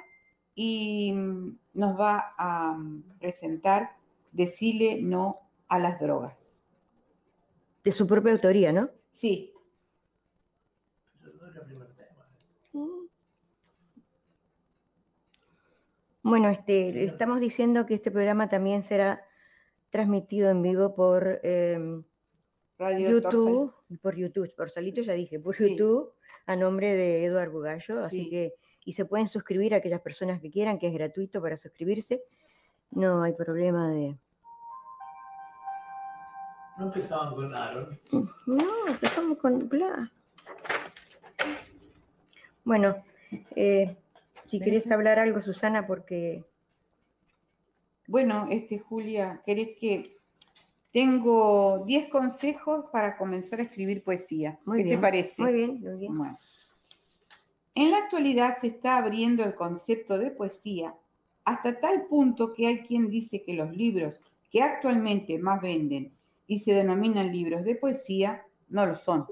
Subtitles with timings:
[0.54, 3.92] y mm, nos va a mm, presentar
[4.32, 6.54] Decile no a las drogas.
[7.84, 8.90] De su propia autoría, ¿no?
[9.12, 9.54] Sí.
[16.28, 19.24] Bueno, este, estamos diciendo que este programa también será
[19.88, 22.04] transmitido en vivo por em,
[22.78, 26.12] YouTube, por YouTube, por Salito ya dije, por YouTube,
[26.46, 28.52] a nombre de Eduardo Bugallo, así que,
[28.84, 32.22] y se pueden suscribir a aquellas personas que quieran, que es gratuito para suscribirse,
[32.90, 34.14] no hay problema de,
[36.76, 37.98] ¿No empezaban con Aaron?
[38.46, 40.10] No, empezamos con Bla.
[42.64, 43.02] Bueno,
[43.56, 43.96] eh,
[44.48, 46.44] si querés hablar algo, Susana, porque...
[48.06, 50.16] Bueno, este, Julia, ¿querés que...
[50.90, 54.58] Tengo 10 consejos para comenzar a escribir poesía.
[54.64, 55.42] Muy ¿Qué te parece?
[55.42, 56.16] Muy bien, muy bien.
[56.16, 56.38] Bueno.
[57.74, 60.94] En la actualidad se está abriendo el concepto de poesía
[61.44, 64.20] hasta tal punto que hay quien dice que los libros
[64.50, 66.12] que actualmente más venden
[66.46, 69.26] y se denominan libros de poesía, no lo son.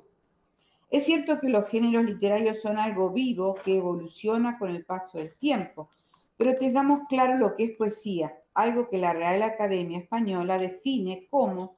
[0.90, 5.34] Es cierto que los géneros literarios son algo vivo que evoluciona con el paso del
[5.36, 5.90] tiempo,
[6.36, 11.76] pero tengamos claro lo que es poesía, algo que la Real Academia Española define como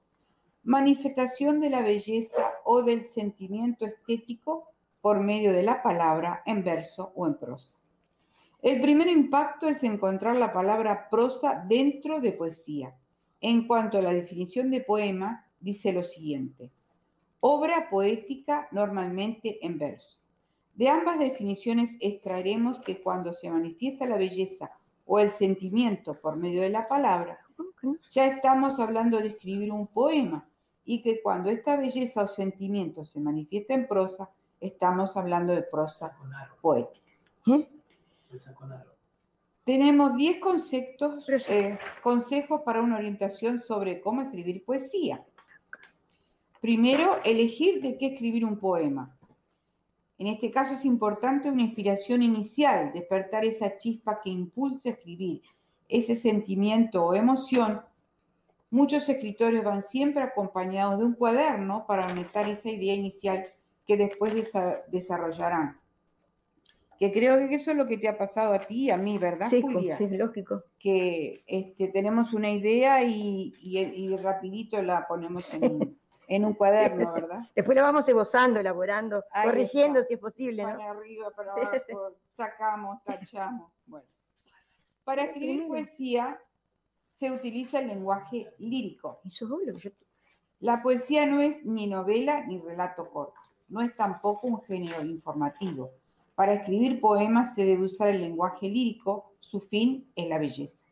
[0.62, 4.68] manifestación de la belleza o del sentimiento estético
[5.00, 7.74] por medio de la palabra en verso o en prosa.
[8.60, 12.94] El primer impacto es encontrar la palabra prosa dentro de poesía.
[13.40, 16.72] En cuanto a la definición de poema, dice lo siguiente.
[17.40, 20.18] Obra poética normalmente en verso.
[20.74, 24.70] De ambas definiciones extraeremos que cuando se manifiesta la belleza
[25.06, 27.38] o el sentimiento por medio de la palabra,
[28.10, 30.48] ya estamos hablando de escribir un poema
[30.84, 36.16] y que cuando esta belleza o sentimiento se manifiesta en prosa, estamos hablando de prosa
[36.60, 37.12] poética.
[37.46, 37.68] ¿Eh?
[39.64, 45.24] Tenemos 10 conceptos, eh, consejos para una orientación sobre cómo escribir poesía.
[46.60, 49.16] Primero, elegir de qué escribir un poema.
[50.18, 55.42] En este caso es importante una inspiración inicial, despertar esa chispa que impulsa a escribir,
[55.88, 57.82] ese sentimiento o emoción.
[58.70, 63.46] Muchos escritores van siempre acompañados de un cuaderno para anotar esa idea inicial
[63.86, 64.34] que después
[64.90, 65.78] desarrollarán
[66.98, 69.18] que creo que eso es lo que te ha pasado a ti y a mí,
[69.18, 69.96] ¿verdad, sí, Julia?
[69.96, 70.64] Sí, lógico.
[70.80, 75.96] Que este, tenemos una idea y, y, rapidito la ponemos en,
[76.28, 77.40] en un cuaderno, ¿verdad?
[77.56, 80.76] Después la vamos esbozando, elaborando, corrigiendo si es posible, ¿no?
[80.76, 83.72] Para arriba, para abajo, sacamos, tachamos.
[83.86, 84.06] Bueno.
[85.02, 86.38] Para escribir poesía
[87.18, 89.20] se utiliza el lenguaje lírico.
[89.24, 89.72] Eso es obvio.
[89.78, 89.90] Yo...
[90.60, 95.90] La poesía no es ni novela ni relato corto, no es tampoco un género informativo
[96.38, 100.84] para escribir poemas se debe usar el lenguaje lírico, su fin es la belleza.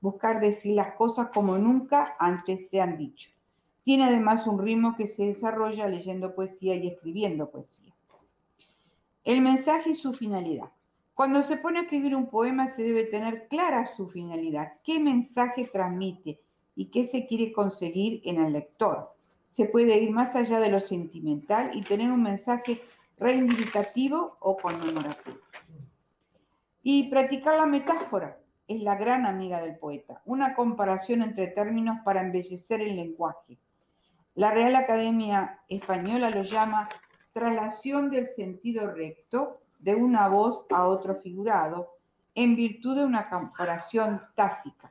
[0.00, 3.30] Buscar decir las cosas como nunca antes se han dicho.
[3.88, 7.94] Tiene además un ritmo que se desarrolla leyendo poesía y escribiendo poesía.
[9.24, 10.68] El mensaje y su finalidad.
[11.14, 15.70] Cuando se pone a escribir un poema se debe tener clara su finalidad, qué mensaje
[15.72, 16.38] transmite
[16.76, 19.16] y qué se quiere conseguir en el lector.
[19.48, 22.82] Se puede ir más allá de lo sentimental y tener un mensaje
[23.16, 25.38] reivindicativo o conmemorativo.
[26.82, 32.20] Y practicar la metáfora es la gran amiga del poeta, una comparación entre términos para
[32.20, 33.56] embellecer el lenguaje.
[34.38, 36.88] La Real Academia Española lo llama
[37.32, 41.96] traslación del sentido recto de una voz a otro figurado
[42.36, 44.90] en virtud de una comparación tácita.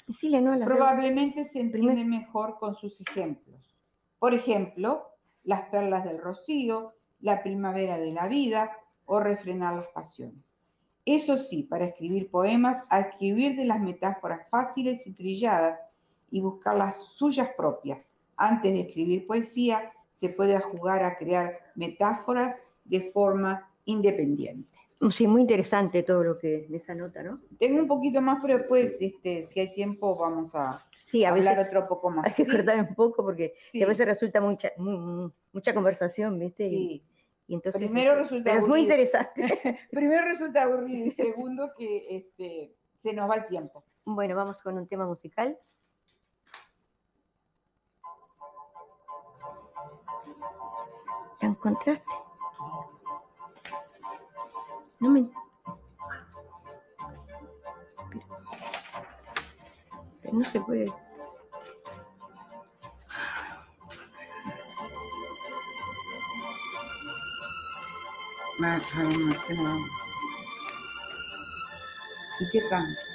[0.65, 3.73] Probablemente se entiende mejor con sus ejemplos.
[4.19, 5.11] Por ejemplo,
[5.45, 10.43] las perlas del rocío, la primavera de la vida o refrenar las pasiones.
[11.05, 12.83] Eso sí, para escribir poemas
[13.21, 15.79] huir de las metáforas fáciles y trilladas
[16.31, 17.99] y buscar las suyas propias.
[18.37, 22.55] Antes de escribir poesía, se puede jugar a crear metáforas
[22.85, 24.77] de forma independiente.
[25.11, 27.39] Sí, muy interesante todo lo que en esa nota, ¿no?
[27.59, 31.55] Tengo un poquito más, pero después, este, si hay tiempo, vamos a, sí, a hablar
[31.55, 32.25] veces otro poco más.
[32.25, 33.83] Hay que cortar un poco porque Sí.
[33.83, 36.65] a veces resulta mucha, mu- mucha conversación, ¿viste?
[36.65, 37.03] Y- Sí.
[37.49, 39.01] Y, entonces, Primero este, resulta pero es muy aburrido.
[39.03, 39.41] interesante.
[39.91, 41.11] Primero resulta aburrido y
[41.51, 43.83] segundo que este, se nos va el tiempo.
[44.03, 45.57] bueno, vamos con un tema musical.
[51.41, 52.05] ¿La encontraste?
[54.99, 55.29] No me...
[58.09, 58.27] Pero-
[60.21, 60.91] pero no se puede...
[63.09, 63.63] Ah,
[68.59, 69.77] Marcela.
[72.39, 73.06] ¿Y qué canta?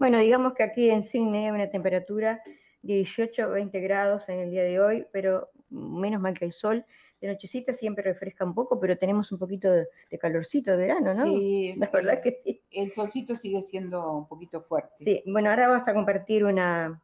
[0.00, 2.42] Bueno, digamos que aquí en Sydney hay una temperatura
[2.80, 6.52] de 18 o 20 grados en el día de hoy, pero menos mal que hay
[6.52, 6.86] sol.
[7.20, 11.12] De nochecita siempre refresca un poco, pero tenemos un poquito de, de calorcito de verano,
[11.12, 11.24] ¿no?
[11.24, 12.62] Sí, La verdad que sí.
[12.70, 15.04] el solcito sigue siendo un poquito fuerte.
[15.04, 17.02] Sí, bueno, ahora vas a compartir una,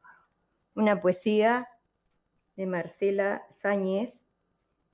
[0.74, 1.68] una poesía
[2.56, 4.14] de Marcela Sáñez.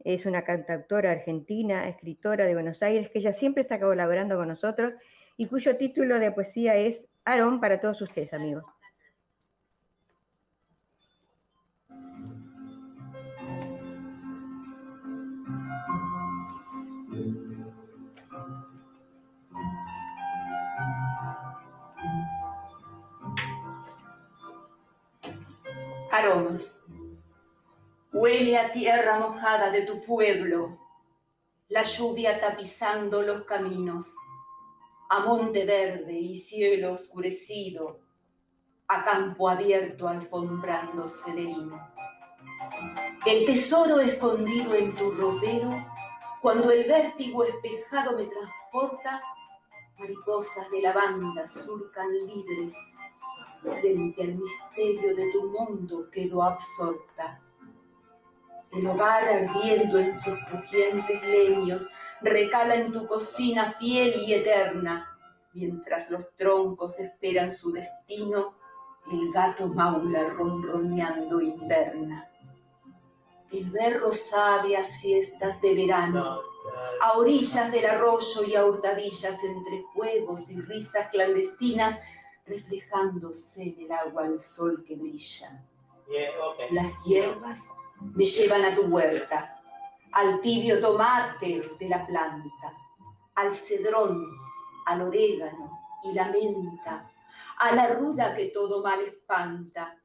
[0.02, 4.92] Es una cantautora argentina, escritora de Buenos Aires, que ella siempre está colaborando con nosotros
[5.36, 8.64] y cuyo título de poesía es Aarón para todos ustedes, amigos.
[26.10, 26.78] Aromas.
[28.12, 30.78] Huele a tierra mojada de tu pueblo,
[31.68, 34.12] la lluvia tapizando los caminos,
[35.12, 38.00] a monte verde y cielo oscurecido,
[38.88, 41.86] a campo abierto alfombrándose de lino.
[43.26, 45.84] El tesoro escondido en tu ropero,
[46.40, 49.20] cuando el vértigo espejado me transporta,
[49.98, 52.74] mariposas de lavanda surcan libres
[53.60, 57.38] frente al misterio de tu mundo quedó absorta.
[58.70, 61.92] El hogar ardiendo en sus crujientes leños
[62.22, 65.08] recala en tu cocina fiel y eterna,
[65.52, 68.56] mientras los troncos esperan su destino,
[69.10, 72.28] el gato maula ronroneando inverna.
[73.50, 76.40] El berro sabe a siestas de verano,
[77.00, 81.98] a orillas del arroyo y a hurtadillas entre juegos y risas clandestinas,
[82.46, 85.62] reflejándose en el agua al sol que brilla.
[86.70, 87.60] Las hierbas
[88.00, 89.61] me llevan a tu huerta,
[90.12, 92.74] al tibio tomate de la planta,
[93.34, 94.28] al cedrón,
[94.86, 97.10] al orégano y la menta,
[97.58, 99.96] a la ruda que todo mal espanta.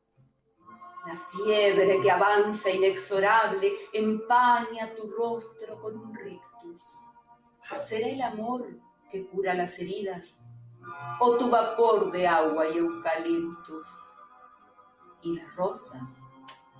[1.06, 6.84] La fiebre que avanza inexorable empaña tu rostro con un rictus.
[7.86, 8.68] ¿Será el amor
[9.10, 10.46] que cura las heridas?
[11.20, 13.90] ¿O tu vapor de agua y eucaliptus?
[15.22, 16.24] ¿Y las rosas?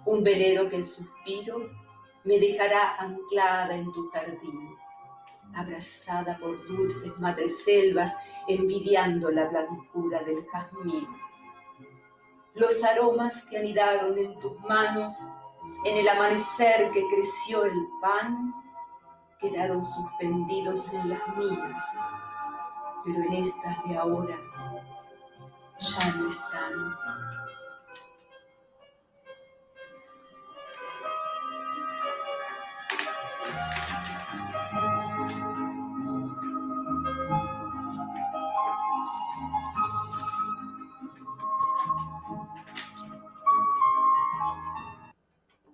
[0.06, 1.70] Un velero que el suspiro
[2.28, 4.76] me dejará anclada en tu jardín,
[5.56, 8.14] abrazada por dulces madreselvas,
[8.50, 11.08] envidiando la blancura del jazmín.
[12.54, 15.14] Los aromas que anidaron en tus manos,
[15.86, 18.54] en el amanecer que creció el pan,
[19.40, 21.84] quedaron suspendidos en las mías,
[23.06, 24.38] pero en estas de ahora
[25.80, 27.47] ya no están.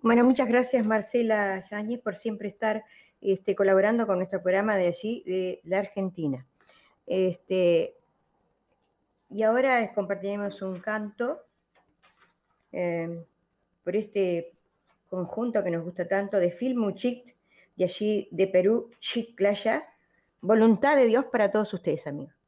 [0.04, 2.84] Bueno, muchas gracias Marcela Yáñez por siempre estar
[3.22, 6.46] este, colaborando con nuestro programa de allí, de la Argentina.
[7.08, 7.96] Este,
[9.30, 11.40] y ahora compartiremos un canto
[12.74, 13.24] eh,
[13.86, 14.52] por este
[15.08, 17.34] conjunto que nos gusta tanto de Filmuchit,
[17.78, 19.86] de allí de Perú, Chiclaya,
[20.42, 22.43] Voluntad de Dios para todos ustedes, amigos.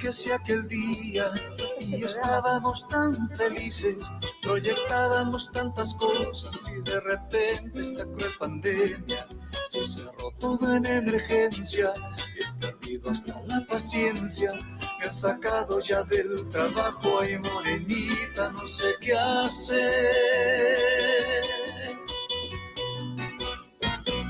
[0.00, 1.26] Que si aquel día
[1.80, 3.96] y estábamos tan felices,
[4.42, 9.26] proyectábamos tantas cosas y de repente esta cruel pandemia
[9.68, 11.92] se cerró todo en emergencia
[12.36, 14.52] he perdido hasta la paciencia.
[14.98, 19.84] Me ha sacado ya del trabajo, ay morenita, no sé qué hacer.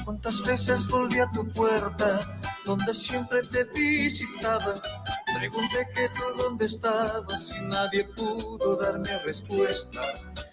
[0.04, 2.40] ¿Cuántas veces volví a tu puerta?
[2.64, 4.74] donde siempre te visitaba.
[5.40, 10.02] Pregunté que tú dónde estabas y nadie pudo darme respuesta.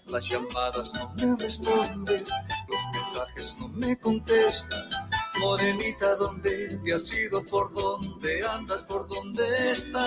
[0.06, 2.24] Las llamadas no me respondes,
[2.68, 4.88] los mensajes no me contestan.
[5.40, 7.44] Morenita, ¿dónde te has ido?
[7.44, 8.84] ¿Por dónde andas?
[8.84, 10.06] ¿Por dónde estás?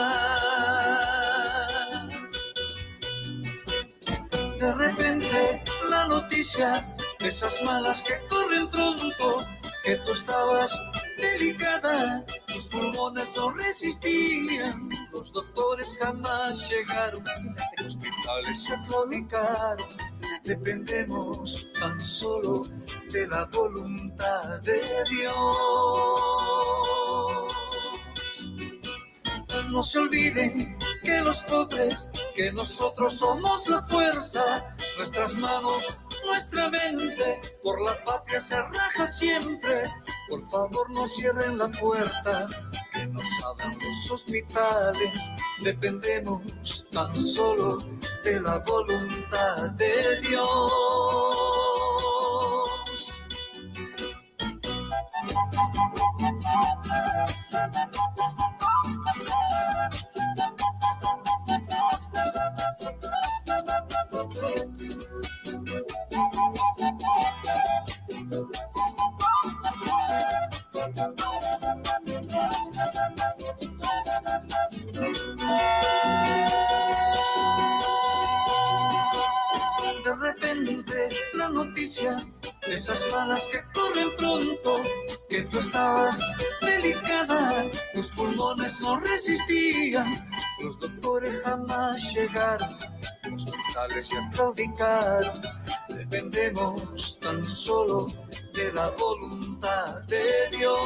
[4.59, 9.45] De repente la noticia, esas malas que corren pronto,
[9.83, 10.73] que tú estabas
[11.21, 17.23] delicada, tus pulmones no resistían, los doctores jamás llegaron,
[17.85, 19.87] hospitales se claudicaron,
[20.43, 22.63] dependemos tan solo
[23.11, 25.35] de la voluntad de Dios.
[29.69, 37.41] No se olviden que los pobres, que nosotros somos la fuerza, nuestras manos nuestra mente
[37.63, 39.83] por la patria se raja siempre.
[40.31, 42.47] Por favor no cierren la puerta,
[42.93, 45.11] que nos abran los hospitales.
[45.61, 46.41] Dependemos
[46.89, 47.79] tan solo
[48.23, 50.71] de la voluntad de Dios.
[83.21, 84.81] Balas que corren pronto,
[85.29, 86.19] que tú estabas
[86.61, 90.07] delicada, tus pulmones no resistían,
[90.63, 92.69] los doctores jamás llegaron,
[93.29, 95.39] los hospitales ya claudicaron,
[95.89, 98.07] dependemos tan solo
[98.55, 100.77] de la voluntad de Dios.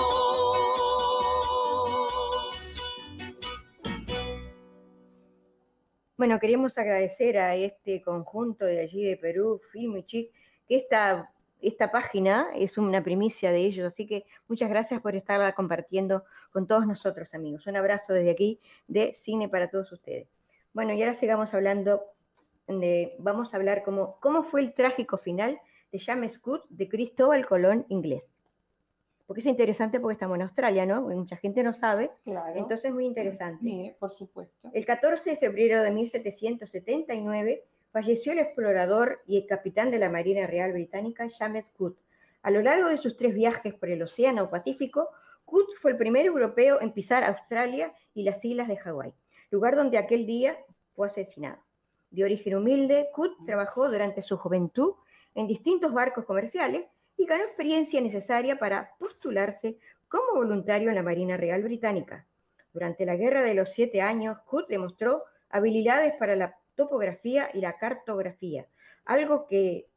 [6.17, 10.31] Bueno, queremos agradecer a este conjunto de allí de Perú, Film y Chic,
[10.67, 11.31] que esta,
[11.67, 16.67] esta página es una primicia de ellos, así que muchas gracias por estarla compartiendo con
[16.67, 17.65] todos nosotros, amigos.
[17.67, 20.27] Un abrazo desde aquí de Cine para todos ustedes.
[20.73, 22.01] Bueno, y ahora sigamos hablando,
[22.67, 25.59] de, vamos a hablar como, cómo fue el trágico final
[25.91, 28.23] de James Cook de Cristóbal Colón inglés.
[29.25, 31.01] Porque es interesante porque estamos en Australia, ¿no?
[31.01, 32.11] mucha gente no sabe.
[32.25, 32.53] Claro.
[32.59, 33.63] Entonces es muy interesante.
[33.63, 34.69] Sí, por supuesto.
[34.71, 37.63] El 14 de febrero de 1779
[37.95, 41.97] falleció el explorador y el capitán de la Marina Real Británica James Cook.
[42.41, 45.11] A lo largo de sus tres viajes por el Océano Pacífico,
[45.45, 49.13] Cook fue el primer europeo en pisar Australia y las islas de Hawái,
[49.49, 50.57] lugar donde aquel día
[50.93, 51.63] fue asesinado.
[52.11, 54.95] De origen humilde, Cook trabajó durante su juventud
[55.33, 56.83] en distintos barcos comerciales
[57.15, 59.77] y ganó experiencia necesaria para postularse
[60.09, 62.27] como voluntario en la Marina Real Británica.
[62.73, 67.77] Durante la Guerra de los Siete Años, Cook demostró habilidades para la topografía y la
[67.77, 68.67] cartografía,
[69.05, 69.87] algo que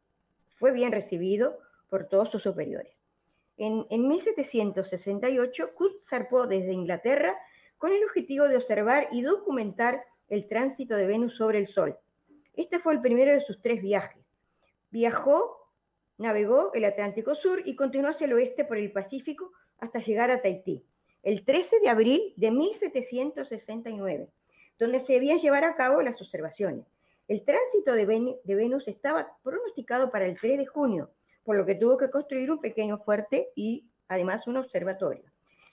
[0.56, 1.58] fue bien recibido
[1.88, 2.94] por todos sus superiores.
[3.56, 7.36] En, 1768, Cook zarpó desde Inglaterra
[7.76, 11.98] con el objetivo de observar y documentar el tránsito de Venus sobre el Sol.
[12.54, 14.24] Este fue el primero de sus tres viajes.
[14.90, 15.72] Viajó,
[16.18, 20.40] navegó el Atlántico Sur y continuó hacia el oeste por el Pacífico hasta llegar a
[20.40, 20.84] Tahití,
[21.22, 24.28] el 13 de abril de 1769
[24.78, 26.86] donde se debían llevar a cabo las observaciones.
[27.26, 28.06] El tránsito de,
[28.44, 31.10] Venus estaba pronosticado para el 3 de junio,
[31.44, 35.24] por lo que tuvo que construir un pequeño fuerte y además un observatorio.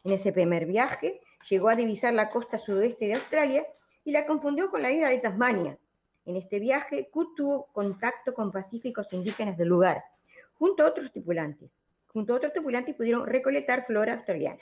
[0.03, 3.65] En ese primer viaje llegó a divisar la costa sudoeste de Australia
[4.03, 5.77] y la confundió con la isla de Tasmania.
[6.25, 10.03] En este viaje, Cook tuvo contacto con pacíficos indígenas del lugar,
[10.55, 11.71] junto a otros tripulantes.
[12.07, 14.61] Junto a otros tripulantes pudieron recolectar flora australiana.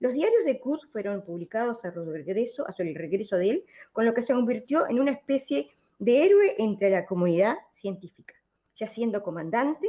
[0.00, 4.04] Los diarios de Cook fueron publicados a su regreso, a el regreso de él, con
[4.04, 8.34] lo que se convirtió en una especie de héroe entre la comunidad científica.
[8.76, 9.88] Ya siendo comandante,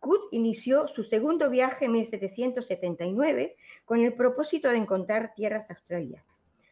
[0.00, 6.24] Cook inició su segundo viaje en 1779 con el propósito de encontrar tierras australianas.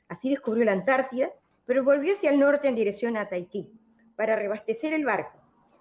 [0.09, 1.30] Así descubrió la Antártida,
[1.64, 3.68] pero volvió hacia el norte en dirección a Tahití
[4.14, 5.38] para reabastecer el barco.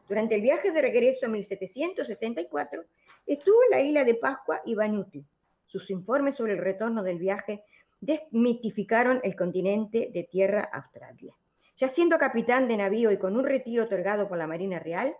[0.07, 2.83] Durante el viaje de regreso en 1774,
[3.27, 5.23] estuvo en la isla de Pascua y Vanuatu,
[5.79, 7.63] sus informes sobre el retorno del viaje
[7.99, 11.33] desmitificaron el continente de tierra Australia.
[11.77, 15.13] Ya siendo capitán de navío y con un retiro otorgado por la Marina Real,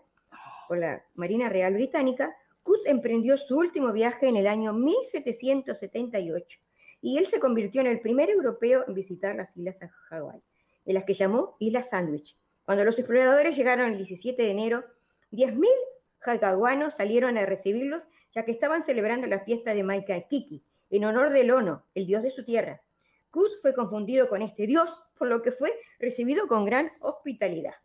[0.66, 6.58] por la Marina Real Británica, Cook emprendió su último viaje en el año 1778
[7.02, 10.40] y él se convirtió en el primer europeo en visitar las islas de Hawái,
[10.86, 12.34] en las que llamó Islas Sandwich.
[12.64, 14.84] Cuando los exploradores llegaron el 17 de enero,
[15.32, 15.68] 10.000
[16.42, 18.02] hawaianos salieron a recibirlos
[18.36, 22.30] ya que estaban celebrando la fiesta de Maikakiki, en honor del Ono, el dios de
[22.30, 22.82] su tierra.
[23.30, 27.76] Kuz fue confundido con este dios, por lo que fue recibido con gran hospitalidad.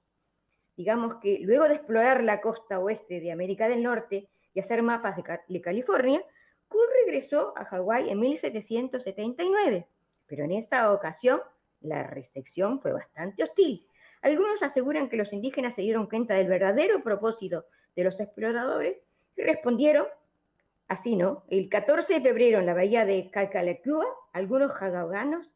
[0.76, 5.16] Digamos que luego de explorar la costa oeste de América del Norte y hacer mapas
[5.48, 6.22] de, California,
[6.68, 9.88] Kuz regresó a Hawái en 1779,
[10.28, 11.40] pero en esa ocasión
[11.80, 13.88] la recepción fue bastante hostil.
[14.22, 17.64] Algunos aseguran que los indígenas se dieron cuenta del verdadero propósito
[17.96, 18.98] de los exploradores
[19.38, 20.08] y respondieron
[20.92, 21.46] Así, ¿no?
[21.48, 25.50] El 14 de febrero en la bahía de Calcalecua, algunos hawaianos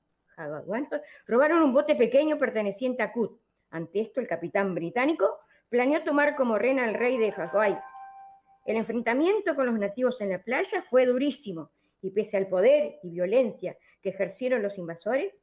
[1.28, 3.38] robaron un bote pequeño perteneciente a Kut.
[3.70, 7.78] Ante esto, el capitán británico planeó tomar como reina al rey de Hawái.
[8.66, 11.70] El enfrentamiento con los nativos en la playa fue durísimo
[12.02, 15.34] y pese al poder y violencia que ejercieron los invasores,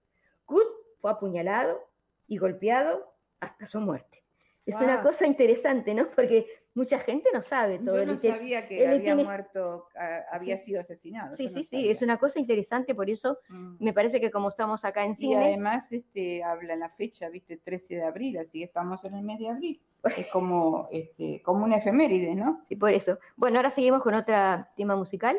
[0.47, 0.65] Kut
[1.03, 1.87] fue apuñalado
[2.29, 4.25] y golpeado hasta su muerte.
[4.65, 6.09] Es una cosa interesante, ¿no?
[6.13, 7.99] Porque mucha gente no sabe todo.
[7.99, 9.87] Yo no sabía que había muerto,
[10.31, 11.35] había sido asesinado.
[11.37, 13.76] Sí, sí, sí, es una cosa interesante, por eso mm.
[13.79, 15.35] me parece que como estamos acá en cine...
[15.35, 19.23] Y además este, habla la fecha, viste, 13 de abril, así que estamos en el
[19.23, 19.81] mes de abril.
[20.17, 22.64] Es como, este, como una efeméride, ¿no?
[22.69, 23.19] Sí, por eso.
[23.37, 24.35] Bueno, ahora seguimos con otro
[24.76, 25.37] tema musical.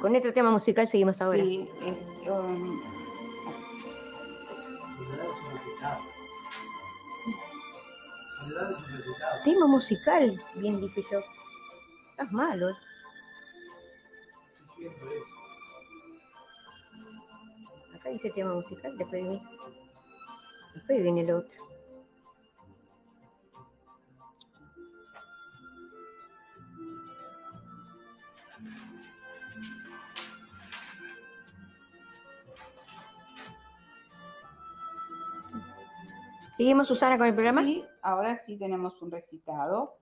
[0.00, 1.42] Con otro tema musical seguimos ahora.
[1.42, 1.68] Sí,
[2.28, 2.80] um,
[9.44, 11.20] Tema musical, bien dije yo.
[12.10, 12.70] Estás malo.
[12.70, 12.74] ¿eh?
[17.94, 19.42] Acá dice tema musical, después viene,
[20.74, 21.71] después viene el otro.
[36.62, 37.64] ¿Seguimos, Susana, con el programa?
[37.64, 39.98] Sí, ahora sí tenemos un recitado.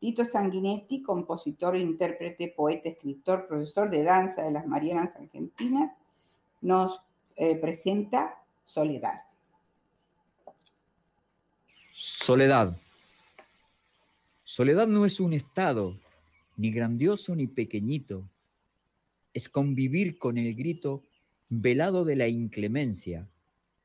[0.00, 5.92] Tito Sanguinetti, compositor, intérprete, poeta, escritor, profesor de danza de las Marianas Argentinas,
[6.62, 6.98] nos
[7.36, 9.20] eh, presenta Soledad.
[11.92, 12.74] Soledad.
[14.44, 15.94] Soledad no es un estado,
[16.56, 18.24] ni grandioso ni pequeñito.
[19.34, 21.02] Es convivir con el grito
[21.50, 23.28] velado de la inclemencia,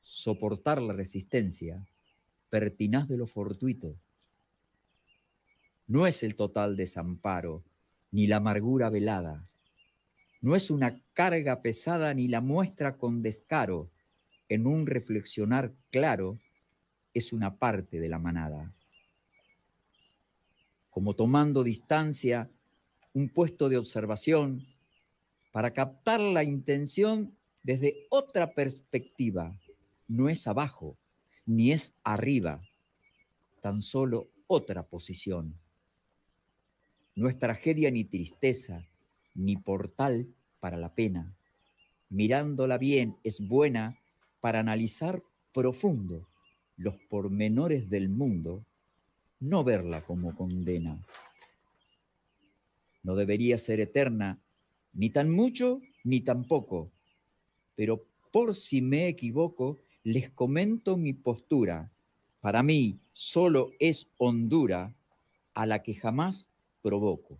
[0.03, 1.85] soportar la resistencia,
[2.53, 3.97] pertinaz de lo fortuito.
[5.87, 7.63] No es el total desamparo,
[8.11, 9.49] ni la amargura velada.
[10.39, 13.89] No es una carga pesada ni la muestra con descaro.
[14.49, 16.39] En un reflexionar claro,
[17.15, 18.71] es una parte de la manada.
[20.91, 22.51] Como tomando distancia,
[23.13, 24.63] un puesto de observación
[25.51, 29.59] para captar la intención desde otra perspectiva.
[30.07, 30.99] No es abajo,
[31.45, 32.61] ni es arriba,
[33.61, 35.55] tan solo otra posición.
[37.15, 38.87] No es tragedia ni tristeza,
[39.35, 40.27] ni portal
[40.59, 41.35] para la pena.
[42.09, 43.99] Mirándola bien es buena
[44.41, 46.27] para analizar profundo
[46.77, 48.65] los pormenores del mundo,
[49.39, 51.05] no verla como condena.
[53.03, 54.39] No debería ser eterna,
[54.93, 56.91] ni tan mucho ni tan poco,
[57.75, 61.91] pero por si me equivoco, les comento mi postura.
[62.41, 64.93] Para mí solo es hondura
[65.53, 66.49] a la que jamás
[66.81, 67.39] provoco.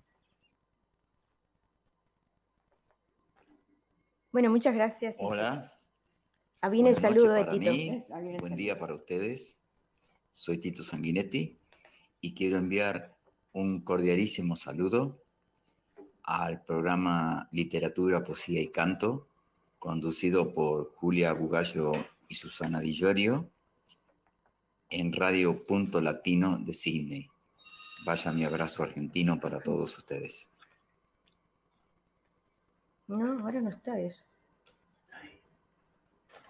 [4.32, 5.16] Bueno, muchas gracias.
[5.20, 5.74] Hola.
[6.62, 8.06] Ah, viene el saludo de Tito.
[8.40, 9.62] buen día para ustedes.
[10.32, 11.60] Soy Tito Sanguinetti
[12.22, 13.16] y quiero enviar
[13.52, 15.22] un cordialísimo saludo
[16.24, 19.28] al programa Literatura, Poesía y Canto,
[19.78, 21.94] conducido por Julia Bugallo
[22.34, 23.52] y Susana Di Llorio
[24.90, 27.30] en Radio Punto Latino de Sydney.
[28.06, 30.52] Vaya mi abrazo argentino para todos ustedes.
[33.06, 34.24] No, ahora no está eso.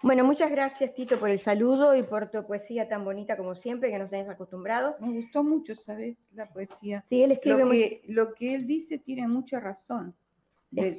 [0.00, 3.90] Bueno, muchas gracias Tito por el saludo y por tu poesía tan bonita como siempre,
[3.90, 4.98] que nos tenés acostumbrados.
[5.00, 6.16] Me gustó mucho, ¿sabes?
[6.32, 7.04] La poesía.
[7.10, 10.14] Sí, él escribe lo que, lo que él dice tiene mucha razón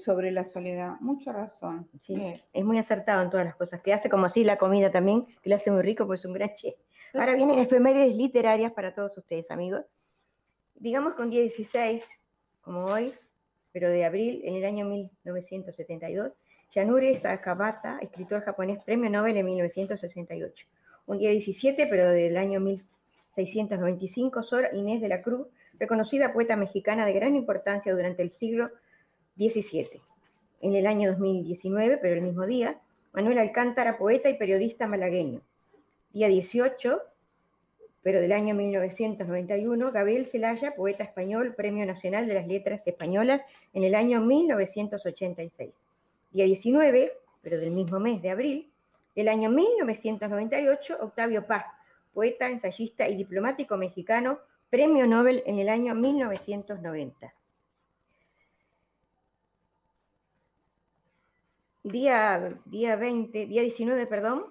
[0.03, 0.95] sobre la soledad.
[0.99, 1.89] Mucha razón.
[2.01, 2.15] Sí,
[2.53, 5.49] es muy acertado en todas las cosas que hace, como así la comida también, que
[5.49, 6.75] le hace muy rico, pues es un gran chef.
[7.13, 9.83] Ahora vienen efemérides literarias para todos ustedes, amigos.
[10.75, 12.05] Digamos con día 16,
[12.61, 13.13] como hoy,
[13.71, 16.33] pero de abril en el año 1972,
[16.73, 20.67] Yanure Sakabata, escritor japonés, premio Nobel en 1968.
[21.05, 25.47] Un día 17, pero del año 1695, Sor Inés de la Cruz,
[25.79, 28.71] reconocida poeta mexicana de gran importancia durante el siglo
[29.37, 30.01] XVII.
[30.61, 32.79] En el año 2019, pero el mismo día,
[33.13, 35.41] Manuel Alcántara, poeta y periodista malagueño.
[36.11, 37.01] Día 18,
[38.01, 43.41] pero del año 1991, Gabriel Celaya, poeta español, Premio Nacional de las Letras Españolas
[43.73, 45.73] en el año 1986.
[46.31, 48.71] Día 19, pero del mismo mes de abril,
[49.15, 51.65] del año 1998, Octavio Paz,
[52.13, 57.33] poeta, ensayista y diplomático mexicano, Premio Nobel en el año 1990.
[61.85, 64.45] Día, día 20, día 19, perdón,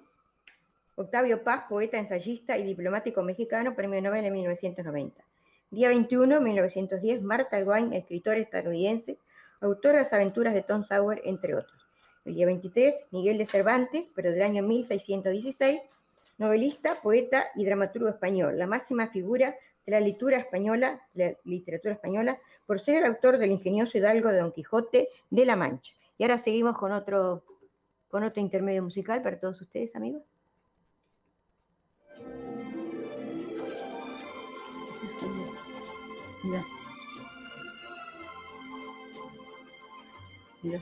[0.95, 5.21] Octavio Paz, poeta, ensayista y diplomático mexicano, premio Nobel en 1990.
[5.69, 9.19] Día 21, 1910, Marta Alwain, escritora estadounidense,
[9.61, 11.89] autora de las aventuras de Tom Sawyer, entre otros.
[12.25, 15.81] El día 23, Miguel de Cervantes, pero del año 1616,
[16.39, 22.39] novelista, poeta y dramaturgo español, la máxima figura de la literatura española, la literatura española,
[22.65, 25.95] por ser el autor del ingenioso hidalgo de Don Quijote de la Mancha.
[26.17, 27.45] Y ahora seguimos con otro,
[28.09, 30.23] con otro intermedio musical para todos ustedes, amigos.
[36.45, 36.65] Mira.
[40.63, 40.81] Mira.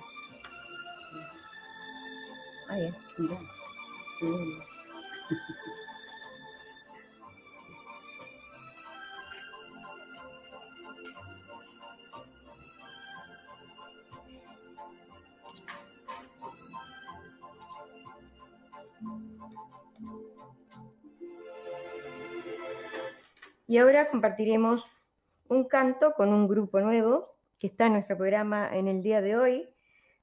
[2.69, 3.39] Ah, ya, mira.
[23.73, 24.85] Y ahora compartiremos
[25.49, 29.35] un canto con un grupo nuevo que está en nuestro programa en el día de
[29.35, 29.67] hoy.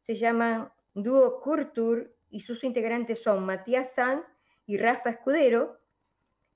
[0.06, 4.24] Se llama Dúo Culture y sus integrantes son Matías Sanz
[4.68, 5.80] y Rafa Escudero,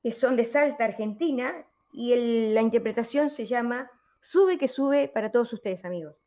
[0.03, 3.89] que son de Salta, Argentina, y la interpretación se llama
[4.21, 6.22] Sube que sube para todos ustedes, amigos.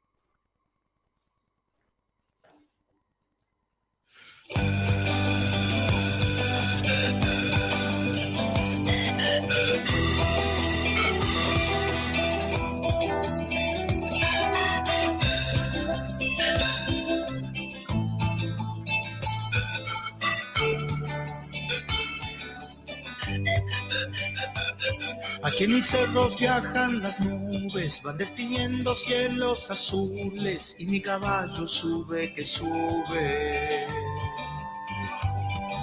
[25.47, 32.35] Aquí en mis cerros viajan las nubes, van despidiendo cielos azules y mi caballo sube
[32.35, 33.87] que sube.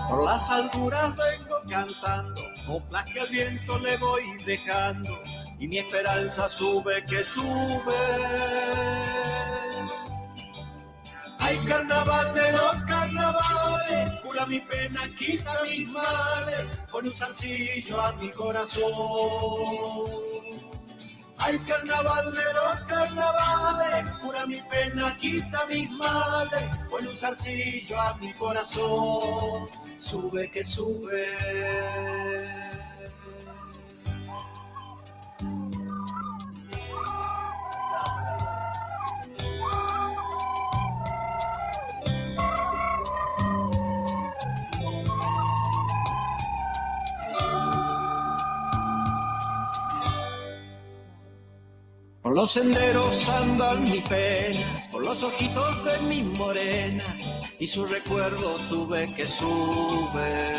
[0.09, 5.17] Por las alturas vengo cantando, coplas que al viento le voy dejando
[5.57, 7.93] y mi esperanza sube que sube.
[11.43, 18.13] Hay carnaval de los carnavales, cura mi pena, quita mis males, pone un zarcillo a
[18.13, 18.83] mi corazón.
[21.39, 28.13] Hay carnaval de los carnavales, cura mi pena, quita mis males, pone un zarcillo a
[28.15, 29.67] mi corazón.
[29.97, 31.27] Sube que sube.
[52.33, 57.03] Por los senderos andan mis penas, por los ojitos de mi morena,
[57.59, 60.51] y su recuerdo sube que sube.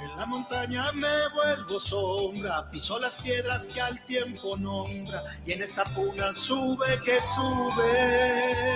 [0.00, 5.62] En la montaña me vuelvo sombra, piso las piedras que al tiempo nombra, y en
[5.62, 8.66] esta puna sube que sube.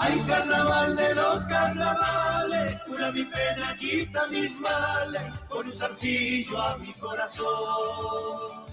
[0.00, 6.78] Hay carnaval de los carnavales, cura mi pena, quita mis males, con un zarcillo a
[6.78, 8.66] mi corazón.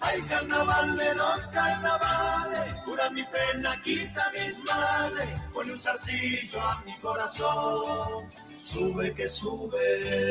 [0.00, 6.82] Hay carnaval de los carnavales, cura mi pena, quita mis males, pone un zarcillo a
[6.86, 8.30] mi corazón.
[8.62, 10.30] Sube que sube.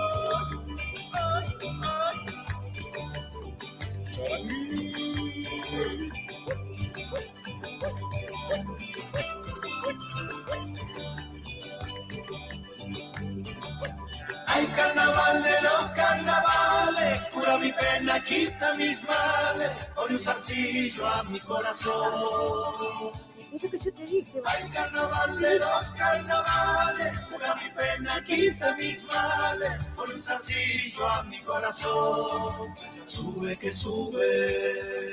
[14.82, 21.40] carnaval de los carnavales, cura mi pena, quita mis males, pone un zarcillo a mi
[21.40, 23.12] corazón.
[23.54, 24.42] Eso que yo te dije.
[24.46, 31.24] Hay carnaval de los carnavales, cura mi pena, quita mis males, con un zarcillo a
[31.24, 32.74] mi corazón,
[33.06, 35.12] sube que sube.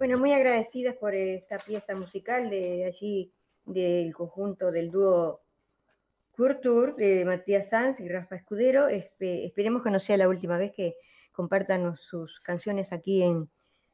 [0.00, 3.30] Bueno, muy agradecidas por esta pieza musical de allí,
[3.66, 5.42] del conjunto del dúo
[6.34, 8.88] Tour de Matías Sanz y Rafa Escudero.
[8.88, 10.96] esperemos que no sea la última vez que
[11.32, 13.50] compartan sus canciones aquí en,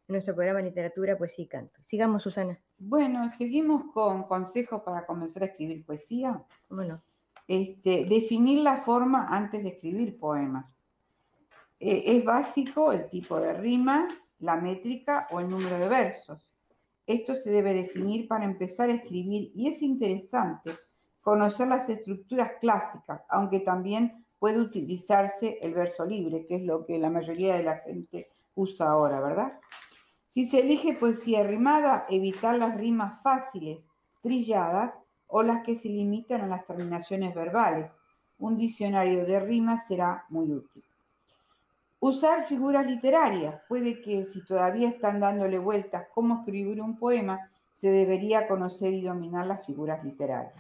[0.07, 1.81] nuestro programa Literatura, Poesía y Canto.
[1.89, 2.57] Sigamos, Susana.
[2.79, 6.41] Bueno, seguimos con consejos para comenzar a escribir poesía.
[6.69, 7.03] Bueno.
[7.49, 10.73] Este, definir la forma antes de escribir poemas.
[11.81, 14.07] Eh, es básico el tipo de rima,
[14.39, 16.51] la métrica o el número de versos.
[17.07, 20.73] Esto se debe definir para empezar a escribir y es interesante
[21.21, 26.99] conocer las estructuras clásicas, aunque también puede utilizarse el verso libre, que es lo que
[26.99, 29.59] la mayoría de la gente usa ahora, ¿verdad?
[30.29, 33.79] Si se elige poesía rimada, evitar las rimas fáciles,
[34.23, 37.91] trilladas o las que se limitan a las terminaciones verbales.
[38.39, 40.85] Un diccionario de rimas será muy útil.
[42.07, 43.61] Usar figuras literarias.
[43.67, 49.03] Puede que si todavía están dándole vueltas cómo escribir un poema, se debería conocer y
[49.03, 50.55] dominar las figuras literarias.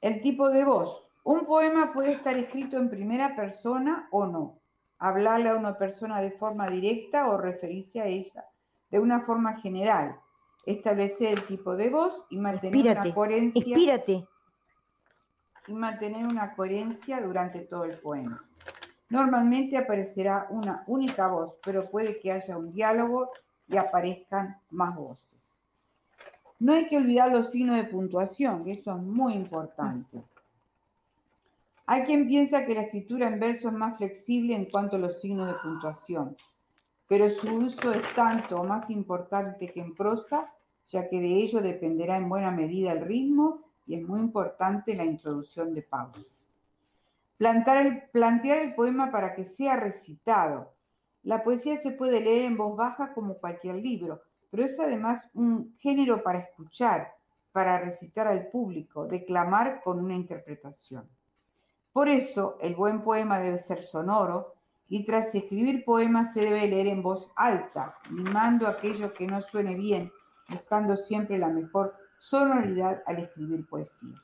[0.00, 1.08] El tipo de voz.
[1.24, 4.60] Un poema puede estar escrito en primera persona o no.
[5.00, 8.44] Hablarle a una persona de forma directa o referirse a ella
[8.92, 10.20] de una forma general.
[10.64, 13.76] Establecer el tipo de voz y mantener una coherencia.
[15.66, 18.44] Y mantener una coherencia durante todo el poema.
[19.14, 23.30] Normalmente aparecerá una única voz, pero puede que haya un diálogo
[23.68, 25.38] y aparezcan más voces.
[26.58, 30.20] No hay que olvidar los signos de puntuación, que eso es muy importante.
[31.86, 35.20] Hay quien piensa que la escritura en verso es más flexible en cuanto a los
[35.20, 36.36] signos de puntuación,
[37.06, 40.52] pero su uso es tanto o más importante que en prosa,
[40.88, 45.04] ya que de ello dependerá en buena medida el ritmo y es muy importante la
[45.04, 46.33] introducción de pausas
[47.36, 50.74] plantear el poema para que sea recitado.
[51.22, 55.74] La poesía se puede leer en voz baja como cualquier libro, pero es además un
[55.78, 57.14] género para escuchar,
[57.52, 61.08] para recitar al público, declamar con una interpretación.
[61.92, 64.54] Por eso, el buen poema debe ser sonoro
[64.88, 69.74] y tras escribir poemas se debe leer en voz alta, limando aquello que no suene
[69.76, 70.12] bien,
[70.48, 74.20] buscando siempre la mejor sonoridad al escribir poesía.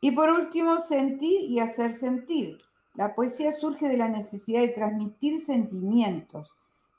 [0.00, 2.58] Y por último, sentir y hacer sentir.
[2.94, 6.50] La poesía surge de la necesidad de transmitir sentimientos.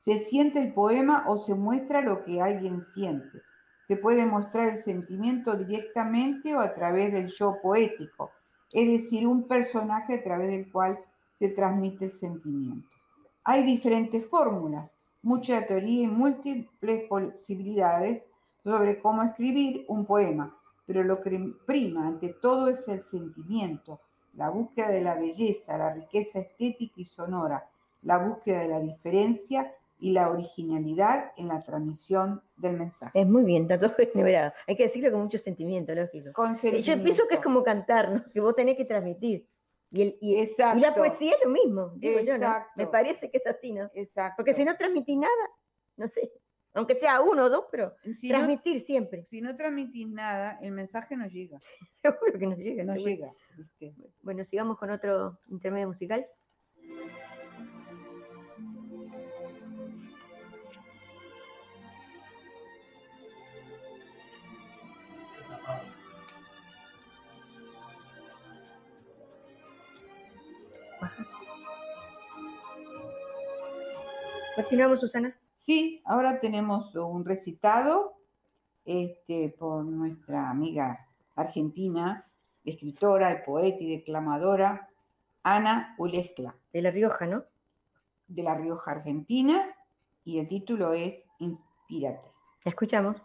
[0.03, 3.41] Se siente el poema o se muestra lo que alguien siente.
[3.87, 8.31] Se puede mostrar el sentimiento directamente o a través del yo poético,
[8.71, 10.99] es decir, un personaje a través del cual
[11.39, 12.89] se transmite el sentimiento.
[13.43, 14.89] Hay diferentes fórmulas,
[15.21, 18.23] mucha teoría y múltiples posibilidades
[18.63, 20.53] sobre cómo escribir un poema
[20.87, 23.99] pero lo que prima ante todo es el sentimiento,
[24.33, 27.69] la búsqueda de la belleza, la riqueza estética y sonora,
[28.03, 33.19] la búsqueda de la diferencia y la originalidad en la transmisión del mensaje.
[33.19, 34.53] Es muy bien, todo generado.
[34.67, 36.31] Hay que decirlo con mucho sentimiento, lógico.
[36.79, 39.45] Yo pienso que es como cantar, que vos tenés que transmitir.
[39.89, 40.45] Y, el, y,
[40.79, 42.33] la poesía es lo mismo, digo yo,
[42.75, 43.89] Me parece que es así, ¿no?
[43.93, 44.35] Exacto.
[44.37, 45.49] Porque si no transmitís nada,
[45.97, 46.31] no sé
[46.73, 47.95] aunque sea uno o dos, pero
[48.27, 49.23] transmitir siempre.
[49.25, 51.59] Si no transmitís nada, el mensaje no llega.
[52.01, 52.83] Seguro que no llega.
[52.83, 53.33] No llega.
[54.21, 56.25] Bueno, sigamos con otro intermedio musical.
[74.55, 75.37] Continuamos, Susana.
[75.67, 78.13] Sí, ahora tenemos un recitado
[78.85, 82.25] este, por nuestra amiga argentina,
[82.63, 84.87] escritora, poeta y declamadora,
[85.43, 86.55] Ana Ulescla.
[86.71, 87.43] De La Rioja, ¿no?
[88.29, 89.75] De La Rioja, Argentina,
[90.23, 92.29] y el título es Inspírate.
[92.63, 93.17] La escuchamos.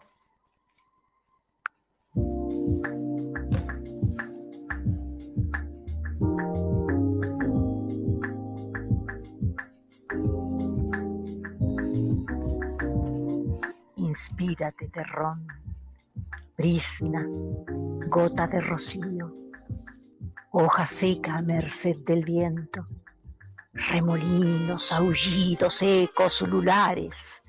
[14.13, 15.47] Inspírate de ron,
[16.55, 17.25] brisna,
[18.09, 19.33] gota de rocío,
[20.51, 22.85] hoja seca a merced del viento,
[23.73, 27.41] remolinos, aullidos, ecos, ululares.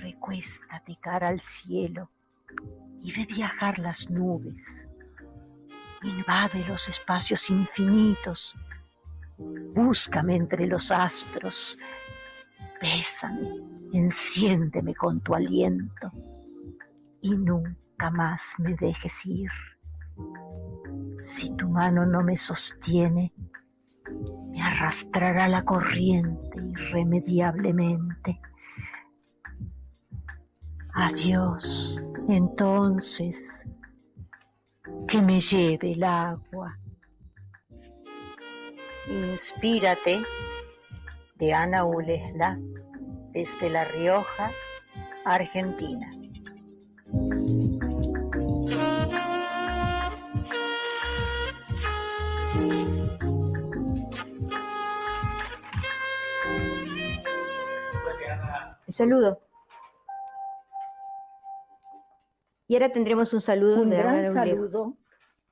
[0.00, 2.08] Recuéstate cara al cielo
[3.02, 4.86] y ve viajar las nubes.
[6.04, 8.54] Invade los espacios infinitos.
[9.74, 11.78] Búscame entre los astros.
[12.80, 13.48] Bésame,
[13.94, 16.10] enciéndeme con tu aliento
[17.20, 19.50] y nunca más me dejes ir.
[21.18, 23.32] Si tu mano no me sostiene,
[24.52, 28.40] me arrastrará la corriente irremediablemente.
[30.92, 31.96] Adiós,
[32.28, 33.66] entonces,
[35.08, 36.68] que me lleve el agua.
[39.08, 40.22] Inspírate
[41.36, 42.58] de Ana Ulesla
[43.34, 44.52] desde La Rioja,
[45.24, 46.10] Argentina.
[58.94, 59.40] saludo.
[62.66, 63.82] Y ahora tendremos un saludo.
[63.82, 64.96] Un gran saludo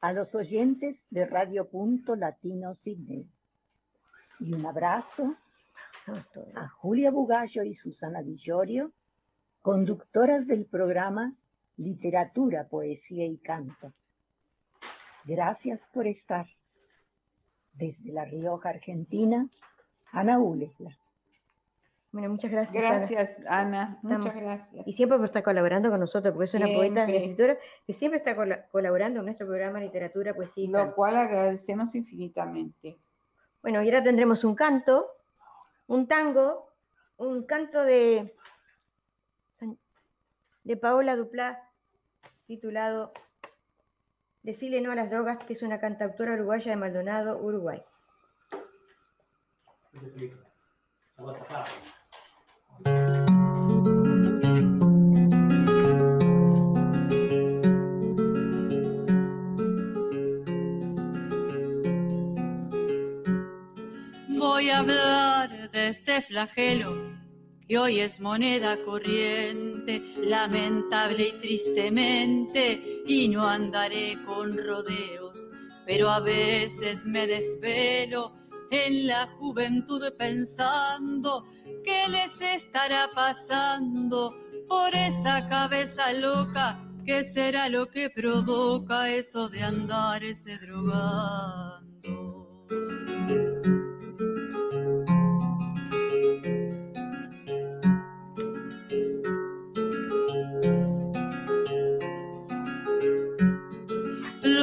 [0.00, 3.28] a los oyentes de Radio Punto Latino Sydney.
[4.40, 5.36] Y un abrazo
[6.54, 8.36] a Julia Bugallo y Susana Di
[9.60, 11.34] conductoras del programa
[11.76, 13.92] Literatura, Poesía y Canto.
[15.24, 16.46] Gracias por estar.
[17.72, 19.48] Desde La Rioja, Argentina,
[20.10, 20.98] Ana Ulesla.
[22.10, 22.74] Bueno, muchas gracias.
[22.74, 23.98] Gracias, Ana.
[24.02, 24.86] Muchas gracias.
[24.86, 28.18] Y siempre por estar colaborando con nosotros, porque es una poeta y escritora que siempre
[28.18, 28.36] está
[28.70, 30.68] colaborando en nuestro programa Literatura, Poesía.
[30.68, 32.98] Lo cual agradecemos infinitamente.
[33.62, 35.06] Bueno, y ahora tendremos un canto,
[35.92, 36.72] un tango,
[37.18, 38.34] un canto de,
[40.64, 41.68] de Paola Duplá,
[42.46, 43.12] titulado
[44.42, 47.82] Decirle no a las drogas, que es una cantautora uruguaya de Maldonado, Uruguay.
[67.68, 75.50] Que hoy es moneda corriente, lamentable y tristemente, y no andaré con rodeos,
[75.86, 78.32] pero a veces me desvelo
[78.70, 81.48] en la juventud pensando
[81.84, 84.34] qué les estará pasando
[84.68, 91.81] por esa cabeza loca, qué será lo que provoca eso de andar ese drogando.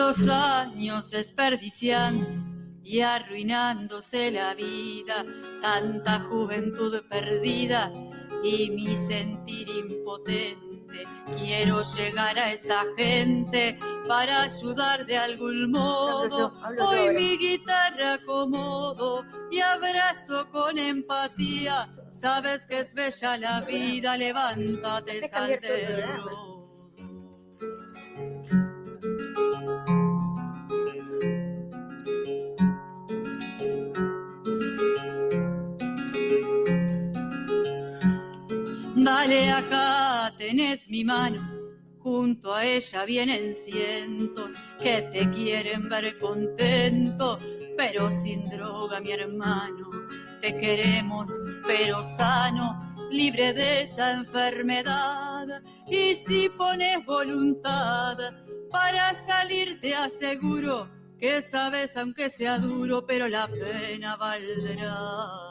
[0.09, 2.27] Los años desperdiciando
[2.83, 5.23] y arruinándose la vida,
[5.61, 7.91] tanta juventud perdida
[8.43, 11.05] y mi sentir impotente.
[11.37, 16.55] Quiero llegar a esa gente para ayudar de algún modo.
[16.79, 21.87] Hoy mi guitarra acomodo y abrazo con empatía.
[22.09, 25.59] Sabes que es bella la vida, levántate, sal
[39.01, 41.39] Dale acá, tenés mi mano,
[41.99, 47.39] junto a ella vienen cientos que te quieren ver contento,
[47.77, 49.89] pero sin droga, mi hermano.
[50.41, 51.29] Te queremos,
[51.65, 52.77] pero sano,
[53.09, 55.63] libre de esa enfermedad.
[55.89, 58.17] Y si pones voluntad
[58.69, 65.49] para salir, te aseguro que sabes, aunque sea duro, pero la pena valdrá.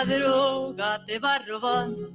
[0.00, 2.10] La droga te va robando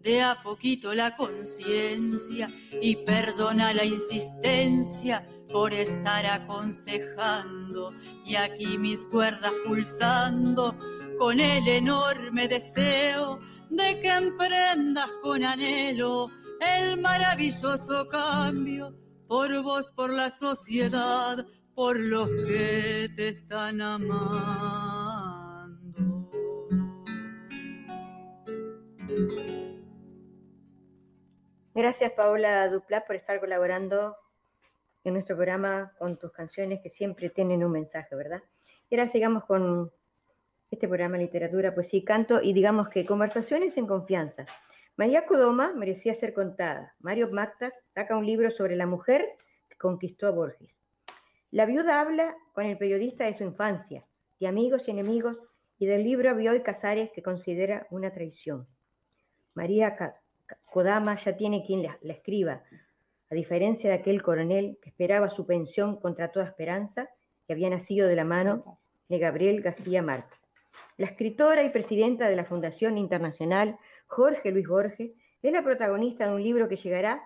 [0.00, 2.48] de a poquito la conciencia
[2.80, 7.92] y perdona la insistencia por estar aconsejando
[8.24, 10.78] y aquí mis cuerdas pulsando
[11.18, 16.30] con el enorme deseo de que emprendas con anhelo
[16.60, 18.94] el maravilloso cambio
[19.26, 25.03] por vos, por la sociedad, por los que te están amando.
[31.76, 34.16] Gracias Paola Dupla por estar colaborando
[35.02, 38.44] en nuestro programa con tus canciones que siempre tienen un mensaje, ¿verdad?
[38.88, 39.90] Y ahora sigamos con
[40.70, 44.46] este programa Literatura, Poesía y Canto, y digamos que conversaciones en confianza.
[44.94, 46.94] María Codoma merecía ser contada.
[47.00, 49.36] Mario Mactas saca un libro sobre la mujer
[49.68, 50.70] que conquistó a Borges.
[51.50, 54.04] La viuda habla con el periodista de su infancia,
[54.38, 55.38] de amigos y enemigos,
[55.80, 58.68] y del libro Bioy Casares que considera una traición.
[59.54, 59.96] María
[60.70, 62.62] Kodama ya tiene quien la, escriba,
[63.30, 67.08] a diferencia de aquel coronel que esperaba su pensión contra toda esperanza,
[67.46, 68.78] que había nacido de la mano
[69.08, 70.38] de Gabriel García Márquez.
[70.96, 76.34] La escritora y presidenta de la Fundación Internacional, Jorge Luis Borges, es la protagonista de
[76.34, 77.22] un libro que llegará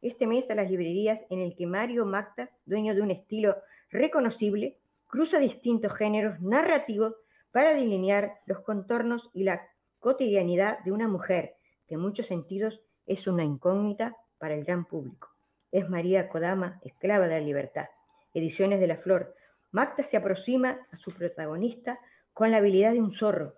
[0.00, 3.56] este mes a las librerías en el que Mario Mactas, dueño de un estilo
[3.90, 7.14] reconocible, cruza distintos géneros narrativos
[7.52, 9.62] para delinear los contornos y la
[10.00, 11.54] cotidianidad de una mujer
[11.92, 15.28] que en muchos sentidos es una incógnita para el gran público.
[15.70, 17.84] Es María Kodama, esclava de la libertad.
[18.32, 19.34] Ediciones de la Flor.
[19.72, 21.98] Macta se aproxima a su protagonista
[22.32, 23.56] con la habilidad de un zorro.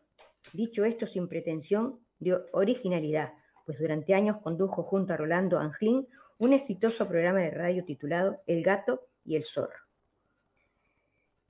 [0.53, 3.35] Dicho esto sin pretensión de originalidad,
[3.67, 6.09] pues durante años condujo junto a Rolando Anglín
[6.39, 9.79] un exitoso programa de radio titulado El gato y el zorro.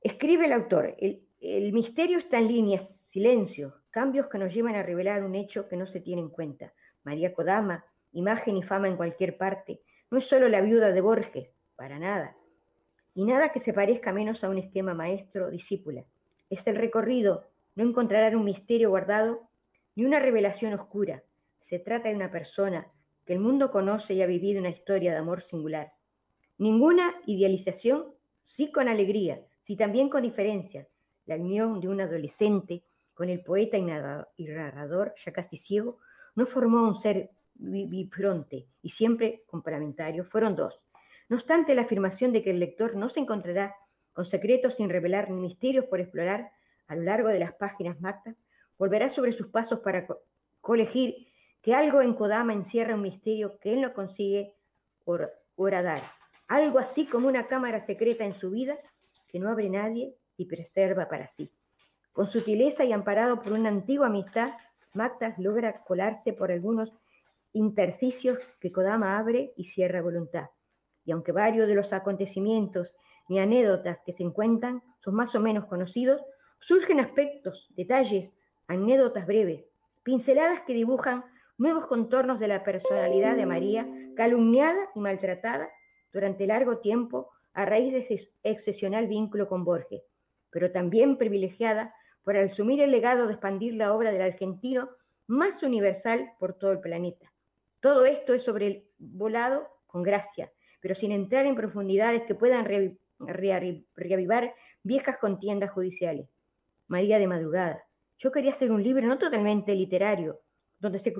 [0.02, 5.22] Escribe el autor, el misterio está en líneas, silencio, cambios que nos llevan a revelar
[5.22, 6.72] un hecho que no se tiene en cuenta.
[7.04, 11.48] María Kodama, imagen y fama en cualquier parte, no es solo la viuda de Borges,
[11.76, 12.36] para nada.
[13.14, 16.04] Y nada que se parezca menos a un esquema maestro-discípula.
[16.50, 17.44] Es el recorrido,
[17.76, 19.48] no encontrarán un misterio guardado
[19.94, 21.22] ni una revelación oscura.
[21.68, 22.88] Se trata de una persona
[23.24, 25.92] que el mundo conoce y ha vivido una historia de amor singular.
[26.58, 28.06] Ninguna idealización,
[28.42, 30.88] sí con alegría, sí también con diferencia.
[31.26, 32.82] La unión de un adolescente
[33.14, 35.98] con el poeta y narrador, ya casi ciego,
[36.34, 40.80] no formó un ser bifronte y siempre complementario, fueron dos.
[41.28, 43.74] No obstante la afirmación de que el lector no se encontrará
[44.12, 46.50] con secretos sin revelar ni misterios por explorar
[46.86, 48.36] a lo largo de las páginas mactas,
[48.78, 50.06] volverá sobre sus pasos para
[50.60, 51.28] colegir
[51.62, 54.54] que algo en Kodama encierra un misterio que él no consigue
[55.56, 56.02] horadar.
[56.46, 58.76] Algo así como una cámara secreta en su vida
[59.28, 61.50] que no abre nadie y preserva para sí.
[62.14, 64.52] Con sutileza y amparado por una antigua amistad,
[64.94, 66.92] Mactas logra colarse por algunos
[67.52, 70.50] intersticios que Kodama abre y cierra voluntad.
[71.04, 72.94] Y aunque varios de los acontecimientos
[73.28, 76.22] y anécdotas que se encuentran son más o menos conocidos,
[76.60, 78.32] surgen aspectos, detalles,
[78.68, 79.64] anécdotas breves,
[80.04, 81.24] pinceladas que dibujan
[81.58, 85.68] nuevos contornos de la personalidad de María, calumniada y maltratada
[86.12, 90.04] durante largo tiempo a raíz de ese excepcional vínculo con Borges,
[90.50, 91.92] pero también privilegiada
[92.24, 94.90] por asumir el legado de expandir la obra del argentino
[95.26, 97.32] más universal por todo el planeta.
[97.80, 100.50] Todo esto es sobrevolado con gracia,
[100.80, 102.66] pero sin entrar en profundidades que puedan
[103.96, 106.28] reavivar viejas contiendas judiciales.
[106.88, 107.84] María de Madrugada.
[108.18, 110.40] Yo quería hacer un libro no totalmente literario,
[110.78, 111.14] donde se,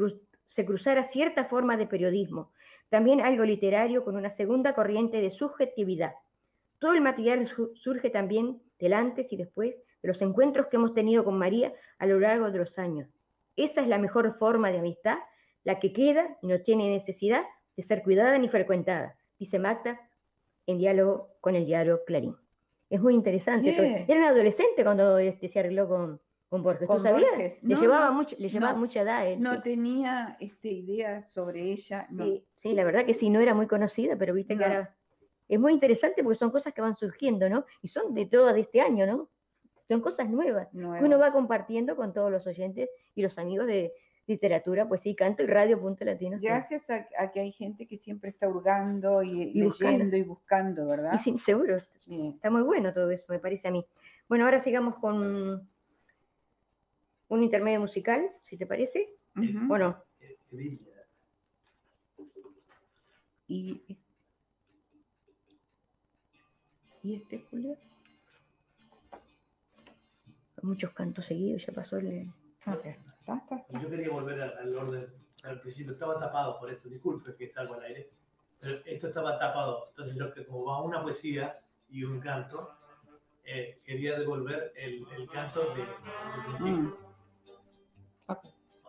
[0.44, 2.52] se cruzara cierta forma de periodismo,
[2.88, 6.12] también algo literario con una segunda corriente de subjetividad.
[6.78, 9.74] Todo el material surge también del antes y después
[10.04, 13.08] de los encuentros que hemos tenido con María a lo largo de los años.
[13.56, 15.16] Esa es la mejor forma de amistad,
[15.64, 17.42] la que queda y no tiene necesidad
[17.74, 19.98] de ser cuidada ni frecuentada, dice Mactas
[20.66, 22.36] en diálogo con el diario Clarín.
[22.90, 24.04] Es muy interesante.
[24.06, 26.86] Era un adolescente cuando este, se arregló con, con Borges.
[26.86, 27.62] ¿Tú sabías?
[27.62, 29.24] le llevaba, mucho, le llevaba mucha edad.
[29.38, 32.06] no tenía este, idea sobre ella.
[32.58, 34.94] Sí, la verdad que sí, no era muy conocida, pero viste que ahora
[35.48, 37.64] es muy interesante porque son cosas que van surgiendo, ¿no?
[37.80, 39.30] Y son de todo de este año, ¿no?
[39.88, 43.92] Son cosas nuevas, que uno va compartiendo con todos los oyentes y los amigos de
[44.26, 46.38] literatura, pues sí, canto y radio punto latino.
[46.40, 50.16] Gracias a, que hay gente que siempre está hurgando y, leyendo buscando.
[50.16, 51.20] y buscando, ¿verdad?
[51.22, 51.76] sí, seguro.
[52.06, 53.84] Está muy bueno todo eso, me parece a mí.
[54.28, 55.68] Bueno, ahora sigamos con
[57.28, 59.10] un intermedio musical, si te parece.
[59.34, 60.02] Bueno.
[63.46, 63.82] Y,
[67.02, 67.76] ¿Y este, Julio?
[70.64, 72.30] Muchos cantos seguidos, ya pasó el...
[73.80, 75.06] Yo quería volver al, orden,
[75.42, 78.10] al principio estaba tapado, por eso disculpe que salgo al aire,
[78.60, 81.52] pero esto estaba tapado, entonces yo que como va una poesía
[81.90, 82.76] y un canto,
[83.44, 85.82] eh, quería devolver el, el canto de,
[86.64, 86.94] de mm.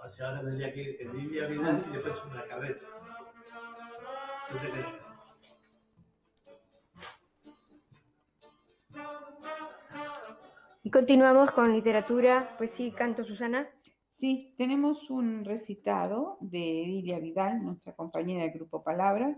[0.06, 2.86] O sea, ahora tendría que ir Lidia Vidal y después una cabeza.
[4.50, 4.86] Entonces,
[10.86, 13.68] Y continuamos con literatura, pues sí, canto Susana.
[14.08, 19.36] Sí, tenemos un recitado de Lidia Vidal, nuestra compañera del Grupo Palabras,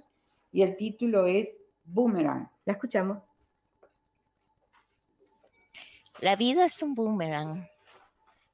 [0.51, 1.47] y el título es
[1.85, 2.51] Boomerang.
[2.65, 3.23] La escuchamos.
[6.19, 7.65] La vida es un boomerang.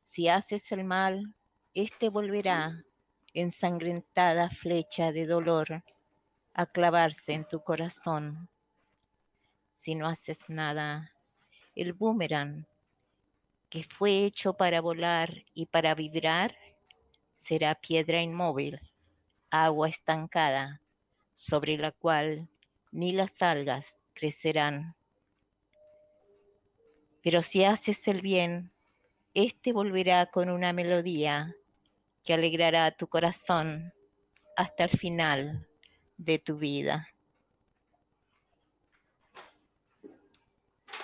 [0.04, 1.34] Si haces el mal,
[1.74, 2.86] éste volverá,
[3.34, 5.84] ensangrentada flecha de dolor,
[6.54, 8.50] a clavarse en tu corazón.
[9.74, 11.12] Si no haces nada,
[11.74, 12.68] el boomerang,
[13.74, 16.56] que fue hecho para volar y para vibrar,
[17.34, 18.80] será piedra inmóvil,
[19.50, 20.80] agua estancada,
[21.34, 22.48] sobre la cual
[22.92, 24.96] ni las algas crecerán.
[27.24, 28.72] Pero si haces el bien,
[29.34, 31.56] éste volverá con una melodía
[32.24, 33.92] que alegrará tu corazón
[34.56, 35.68] hasta el final
[36.18, 37.08] de tu vida.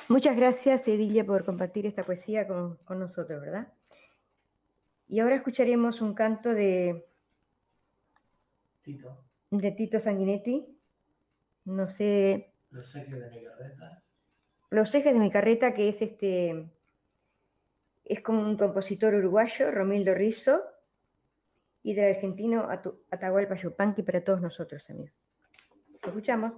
[0.09, 3.67] Muchas gracias, Edilla, por compartir esta poesía con, con, nosotros, ¿verdad?
[5.07, 7.05] Y ahora escucharemos un canto de
[8.81, 9.23] Tito.
[9.51, 10.65] de Tito Sanguinetti.
[11.65, 12.51] No sé.
[12.71, 14.03] Los ejes de mi carreta.
[14.71, 16.67] Los ejes de mi carreta, que es este.
[18.03, 20.63] Es como un compositor uruguayo, Romildo Rizzo,
[21.83, 22.67] y del argentino
[23.11, 25.13] Atahualpa Yupanqui para todos nosotros, amigos.
[26.01, 26.53] ¿Lo escuchamos?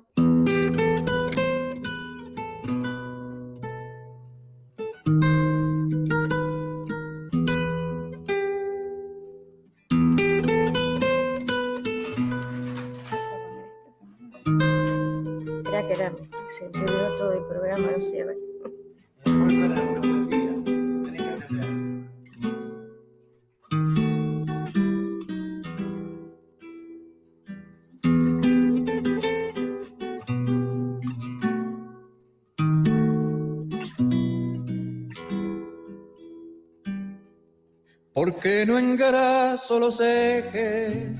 [38.23, 41.19] Porque no engraso los ejes,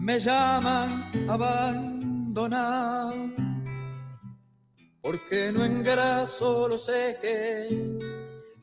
[0.00, 3.30] me llaman abandonado.
[5.00, 7.72] Porque no engraso los ejes,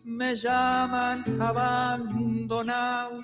[0.04, 3.24] me llaman abandonado.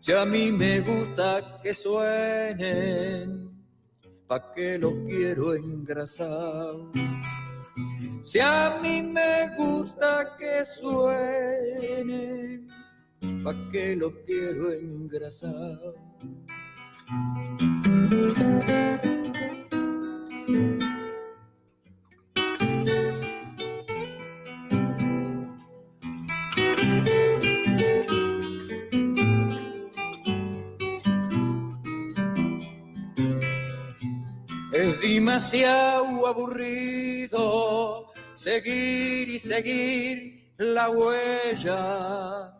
[0.00, 3.48] Si a mí me gusta que suenen,
[4.26, 6.90] pa' que los quiero engrasados.
[8.26, 12.66] Si a mí me gusta que suenen,
[13.44, 15.94] pa' que los quiero engrasar.
[34.72, 37.85] Es demasiado aburrido
[38.46, 42.54] seguir y seguir la huella.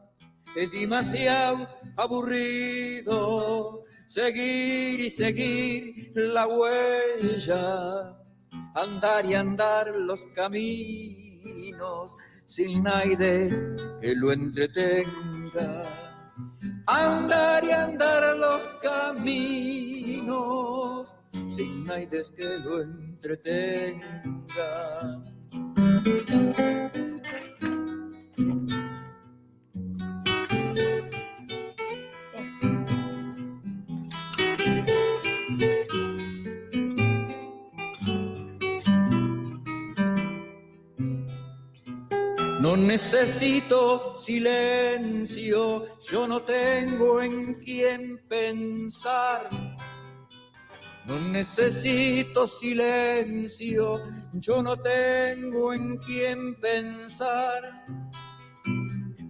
[0.56, 8.16] Es demasiado aburrido seguir y seguir la huella.
[8.74, 12.16] Andar y andar los caminos
[12.46, 13.48] sin nadie
[14.00, 15.84] que lo entretenga.
[16.86, 20.34] Andar y andar los caminos
[21.56, 24.26] sin nadie que lo entretenga.
[26.06, 26.12] No
[42.76, 49.48] necesito silencio, yo no tengo en quién pensar.
[51.06, 54.02] No necesito silencio,
[54.32, 57.84] yo no tengo en quién pensar.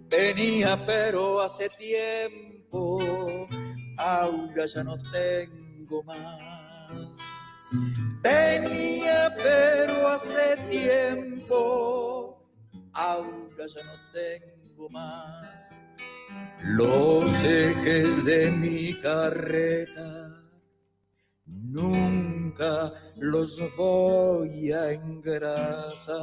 [0.09, 2.99] Tenía pero hace tiempo,
[3.99, 7.18] ahora ya no tengo más.
[8.22, 12.43] Tenía pero hace tiempo,
[12.95, 15.83] ahora ya no tengo más.
[16.64, 20.26] Los ejes de mi carreta
[21.47, 26.16] nunca los voy a engrasar.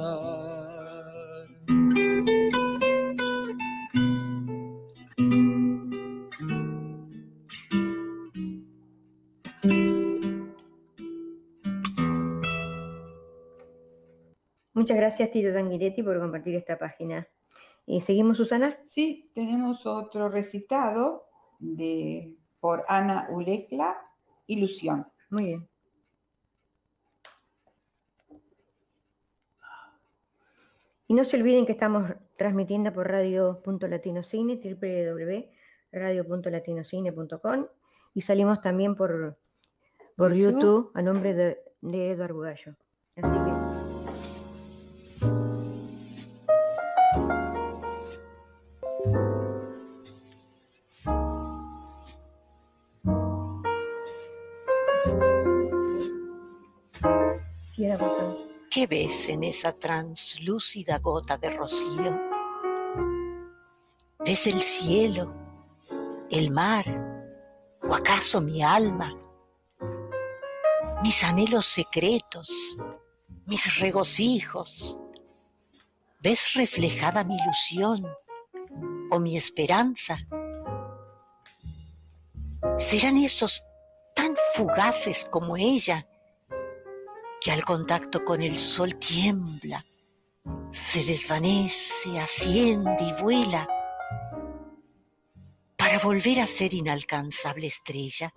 [14.73, 17.25] Muchas gracias, Tito Tanguiretti, por compartir esta página.
[17.85, 18.77] ¿Y seguimos, Susana?
[18.91, 21.25] Sí, tenemos otro recitado
[21.59, 23.95] de, por Ana Ulecla,
[24.45, 25.12] Ilusión.
[25.33, 25.67] Muy bien.
[31.07, 34.61] Y no se olviden que estamos transmitiendo por radio.latinocine,
[35.91, 37.65] www.radio.latinocine.com
[38.13, 39.35] y salimos también por,
[40.15, 42.75] por YouTube a nombre de, de Eduardo Gallo.
[43.15, 43.52] Así que...
[58.83, 62.19] ¿Qué ves en esa translúcida gota de rocío?
[64.25, 65.33] ¿Ves el cielo,
[66.29, 66.85] el mar
[67.81, 69.17] o acaso mi alma?
[71.01, 72.77] Mis anhelos secretos,
[73.45, 74.97] mis regocijos.
[76.19, 78.05] ¿Ves reflejada mi ilusión
[79.11, 80.17] o mi esperanza?
[82.77, 83.63] ¿Serán estos
[84.13, 86.05] tan fugaces como ella,
[87.43, 89.83] que al contacto con el sol tiembla,
[90.71, 93.67] se desvanece, asciende y vuela
[95.77, 98.33] para volver a ser inalcanzable estrella?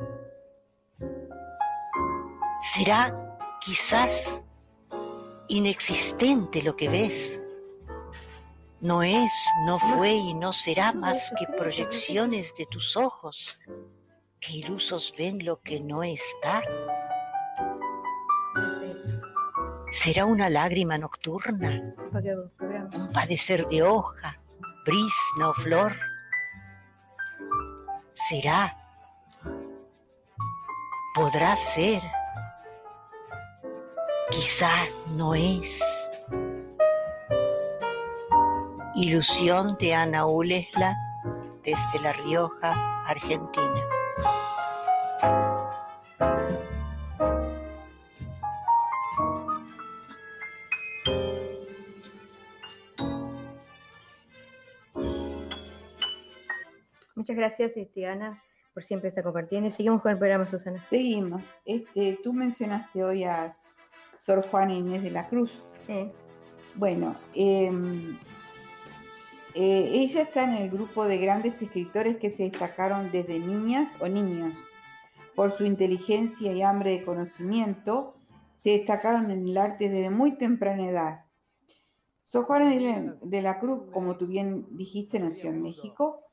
[2.61, 4.43] ¿Será quizás
[5.49, 7.41] inexistente lo que ves?
[8.81, 9.33] No es,
[9.67, 13.59] no fue y no será más que proyecciones de tus ojos
[14.41, 16.63] que ilusos ven lo que no está.
[19.91, 21.81] ¿Será una lágrima nocturna?
[22.93, 24.39] ¿Un padecer de hoja,
[24.85, 25.93] brisna o flor?
[28.13, 28.77] ¿Será?
[31.15, 32.03] ¿Podrá ser?
[34.31, 35.81] Quizás no es.
[38.97, 40.97] Ilusión de Ana Ulesla
[41.63, 43.96] desde La Rioja, Argentina.
[57.37, 58.43] Gracias, este, Ana,
[58.75, 59.71] por siempre estar compartiendo.
[59.71, 60.83] Seguimos con el programa, Susana.
[60.89, 61.43] Seguimos.
[61.65, 63.53] Este, tú mencionaste hoy a
[64.25, 65.53] Sor Juana Inés de la Cruz.
[65.87, 66.11] Sí.
[66.75, 68.19] Bueno, em,
[69.55, 74.09] eh, ella está en el grupo de grandes escritores que se destacaron desde niñas o
[74.09, 74.53] niños.
[75.35, 78.17] Por su inteligencia y hambre de conocimiento,
[78.59, 81.25] se destacaron en el arte desde muy temprana edad.
[82.25, 86.26] Sor Juana de la Cruz, como tú bien dijiste, nació en México.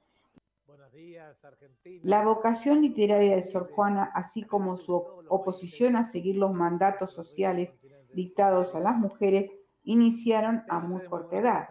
[2.03, 4.93] La vocación literaria de Sor Juana, así como su
[5.27, 7.75] oposición a seguir los mandatos sociales
[8.13, 9.51] dictados a las mujeres,
[9.83, 11.69] iniciaron a muy corta edad.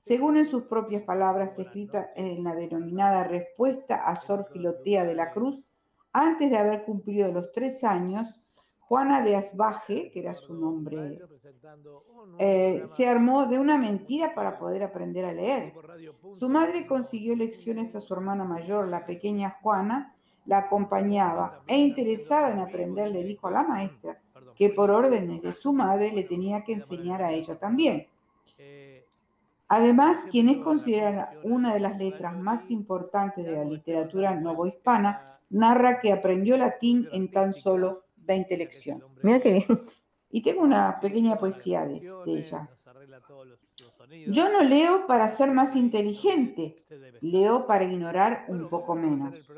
[0.00, 5.32] Según en sus propias palabras escritas en la denominada Respuesta a Sor Filotea de la
[5.32, 5.68] Cruz,
[6.12, 8.40] antes de haber cumplido los tres años,
[8.88, 11.20] Juana de Asbaje, que era su nombre,
[12.38, 15.74] eh, se armó de una mentira para poder aprender a leer.
[16.38, 20.14] Su madre consiguió lecciones a su hermana mayor, la pequeña Juana,
[20.46, 24.18] la acompañaba e interesada en aprender le dijo a la maestra
[24.56, 28.06] que por órdenes de su madre le tenía que enseñar a ella también.
[29.68, 36.00] Además, quien es considerada una de las letras más importantes de la literatura novohispana, narra
[36.00, 39.04] que aprendió latín en tan solo 20 lecciones.
[39.22, 39.66] Mira qué bien.
[40.30, 42.68] Y tengo una pequeña poesía de, de ella.
[44.26, 46.84] Yo no leo para ser más inteligente,
[47.22, 49.48] leo para ignorar un poco menos.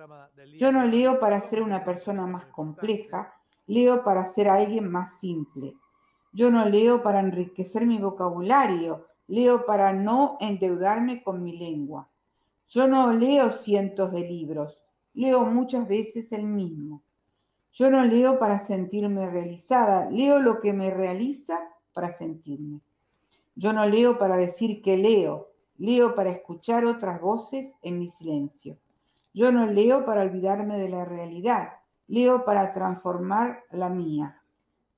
[0.56, 3.34] Yo no leo para ser una persona más compleja,
[3.66, 5.74] leo para ser alguien más simple.
[6.32, 12.10] Yo no leo para enriquecer mi vocabulario, Leo para no endeudarme con mi lengua.
[12.68, 14.82] Yo no leo cientos de libros,
[15.14, 17.04] leo muchas veces el mismo.
[17.72, 21.60] Yo no leo para sentirme realizada, leo lo que me realiza
[21.92, 22.80] para sentirme.
[23.54, 25.48] Yo no leo para decir que leo,
[25.78, 28.76] leo para escuchar otras voces en mi silencio.
[29.32, 31.74] Yo no leo para olvidarme de la realidad,
[32.08, 34.42] leo para transformar la mía.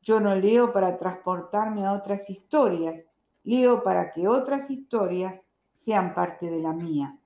[0.03, 3.07] Yo no leo para transportarme a otras historias,
[3.45, 5.41] Leo para que otras historias
[5.75, 7.17] sean parte de la mía.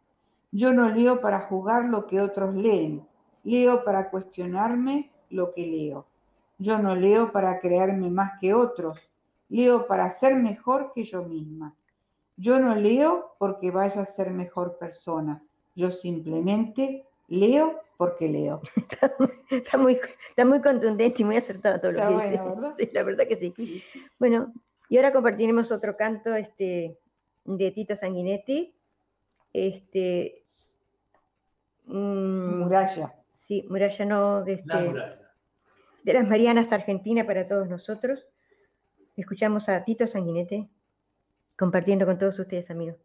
[0.51, 3.07] Yo no leo para jugar lo que otros leen,
[3.45, 6.07] leo para cuestionarme lo que leo.
[6.59, 9.11] Yo no leo para creerme más que otros,
[9.49, 11.75] leo para ser mejor que yo misma.
[12.37, 15.43] Yo no leo porque vaya a ser mejor persona,
[15.75, 18.61] yo simplemente leo porque leo.
[19.51, 19.99] Está muy,
[20.31, 22.45] está muy contundente y muy acertado todo lo que bueno, dice.
[22.45, 22.75] ¿verdad?
[22.79, 23.83] Sí, la verdad que sí.
[24.19, 24.53] Bueno,
[24.89, 26.99] y ahora compartiremos otro canto este,
[27.45, 28.75] de Tito Sanguinetti.
[29.53, 30.43] Este,
[31.87, 33.15] mm, Muralla.
[33.47, 35.31] Sí, Muralla no, de, La este, muralla.
[36.03, 38.27] de las Marianas Argentina para todos nosotros.
[39.17, 40.69] Escuchamos a Tito Sanguinetti
[41.57, 42.97] compartiendo con todos ustedes, amigos.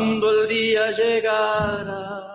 [0.00, 2.34] Cuando el día llegara,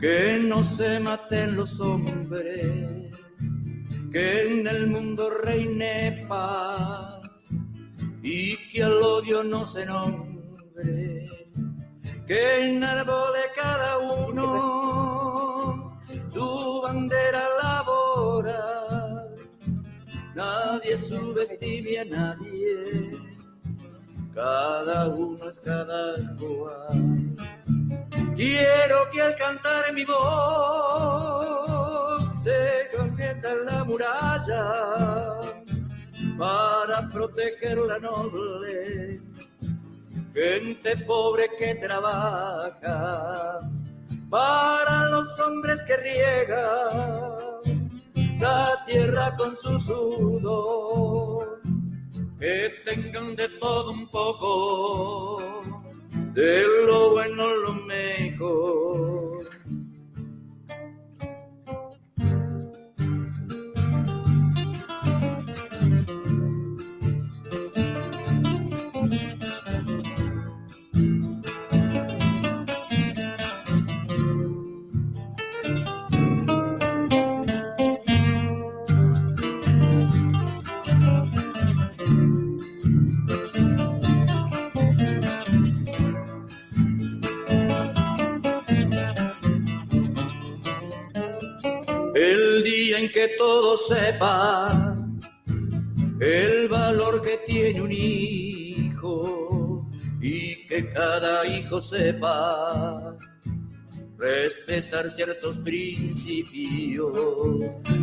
[0.00, 3.12] que no se maten los hombres,
[4.10, 7.54] que en el mundo reine paz
[8.24, 11.28] y que el odio no se nombre,
[12.26, 19.28] que enarbole cada uno su bandera labora,
[20.34, 23.29] nadie subestime a nadie,
[24.40, 27.36] cada uno es cada cual.
[28.36, 35.42] Quiero que al cantar mi voz se convierta en la muralla
[36.38, 39.20] para proteger la noble
[40.34, 43.60] gente pobre que trabaja
[44.30, 47.90] para los hombres que riegan
[48.38, 51.39] la tierra con su sudor
[52.40, 55.62] que tengan de todo un poco
[56.32, 58.89] de lo bueno lo mejor.
[93.20, 94.96] Que todo sepa
[96.20, 99.86] el valor que tiene un hijo
[100.22, 103.18] y que cada hijo sepa
[104.16, 107.12] respetar ciertos principios.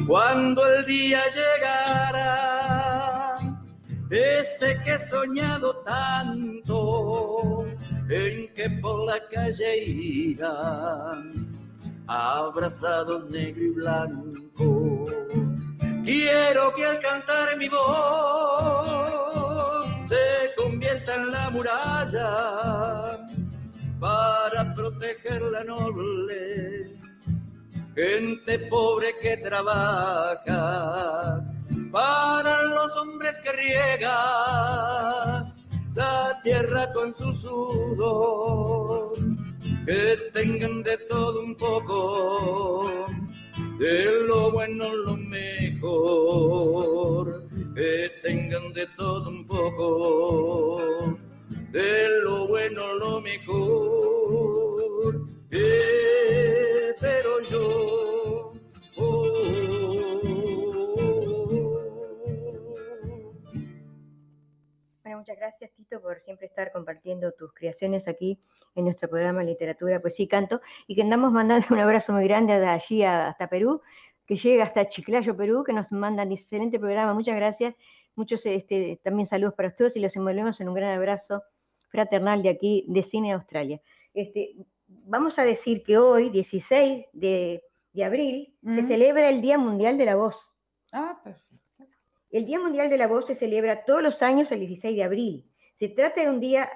[0.06, 3.40] Cuando el día llegara,
[4.12, 7.66] ese que he soñado tanto,
[8.08, 11.47] en que por la calle irán
[12.08, 15.06] abrazados negro y blanco.
[16.06, 17.78] Quiero que al cantar mi voz
[20.08, 23.20] se convierta en la muralla
[24.00, 26.98] para proteger la noble
[27.98, 30.46] gente pobre que trabaja
[31.92, 34.12] para los hombres que riegan
[35.96, 39.14] la tierra con su sudor
[39.88, 43.08] que tengan de todo un poco,
[43.80, 51.18] de lo bueno lo mejor, que tengan de todo un poco,
[51.72, 55.22] de lo bueno lo mejor,
[57.00, 58.52] pero yo...
[65.02, 68.38] Bueno, muchas gracias Tito por siempre estar compartiendo tus creaciones aquí
[68.78, 72.58] en nuestro programa Literatura, Poesía y Canto, y que andamos mandando un abrazo muy grande
[72.58, 73.82] de allí hasta Perú,
[74.26, 77.76] que llega hasta Chiclayo, Perú, que nos mandan excelente programa, muchas gracias,
[78.16, 81.44] muchos este, también saludos para ustedes y los envolvemos en un gran abrazo
[81.90, 83.82] fraternal de aquí, de Cine Australia.
[84.14, 84.56] Este,
[84.88, 87.64] vamos a decir que hoy, 16 de,
[87.94, 90.54] de abril, se celebra el Día Mundial de la Voz.
[90.92, 91.48] Ah, perfecto.
[92.30, 95.46] El Día Mundial de la Voz se celebra todos los años el 16 de abril.
[95.80, 96.70] Se trata de un día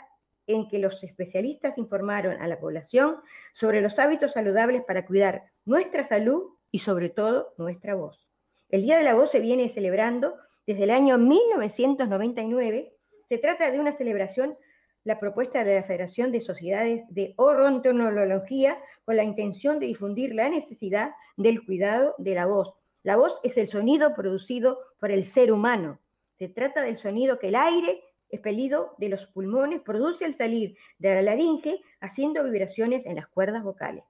[0.54, 3.18] en que los especialistas informaron a la población
[3.54, 8.28] sobre los hábitos saludables para cuidar nuestra salud y sobre todo nuestra voz.
[8.70, 10.36] El Día de la Voz se viene celebrando
[10.66, 12.94] desde el año 1999.
[13.28, 14.58] Se trata de una celebración,
[15.04, 20.48] la propuesta de la Federación de Sociedades de Odontología, con la intención de difundir la
[20.48, 22.74] necesidad del cuidado de la voz.
[23.04, 26.00] La voz es el sonido producido por el ser humano.
[26.38, 31.16] Se trata del sonido que el aire expelido de los pulmones produce al salir de
[31.16, 34.04] la laringe, haciendo vibraciones en las cuerdas vocales.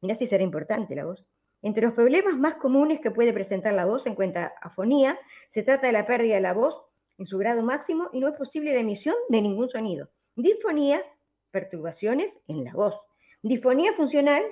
[0.00, 1.24] Mira si será importante la voz.
[1.60, 5.18] Entre los problemas más comunes que puede presentar la voz se encuentra afonía,
[5.52, 6.84] se trata de la pérdida de la voz
[7.18, 10.08] en su grado máximo y no es posible la emisión de ningún sonido.
[10.36, 11.02] Disfonía,
[11.50, 12.94] perturbaciones en la voz.
[13.42, 14.42] Difonía funcional,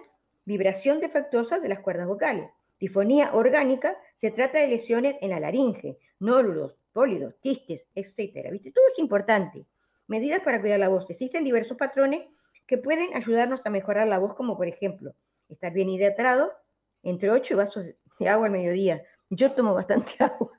[0.45, 2.51] vibración defectuosa de las cuerdas vocales.
[2.81, 8.51] Difonía orgánica, se trata de lesiones en la laringe, nódulos, pólidos, quistes, etcétera.
[8.51, 8.73] ¿Viste?
[8.73, 9.67] Todo es importante.
[10.07, 11.11] Medidas para cuidar la voz.
[11.11, 12.23] Existen diversos patrones
[12.67, 15.13] que pueden ayudarnos a mejorar la voz, como por ejemplo,
[15.51, 16.53] estar bien hidratado,
[17.03, 17.85] entre 8 vasos
[18.19, 19.03] de agua al mediodía.
[19.29, 20.53] Yo tomo bastante agua.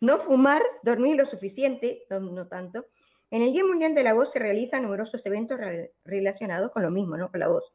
[0.00, 2.86] No fumar, dormir lo suficiente, no, tanto.
[3.30, 6.90] En el Día Mundial de la Voz se realizan numerosos eventos re- relacionados con lo
[6.90, 7.30] mismo, ¿no?
[7.30, 7.72] Con la voz.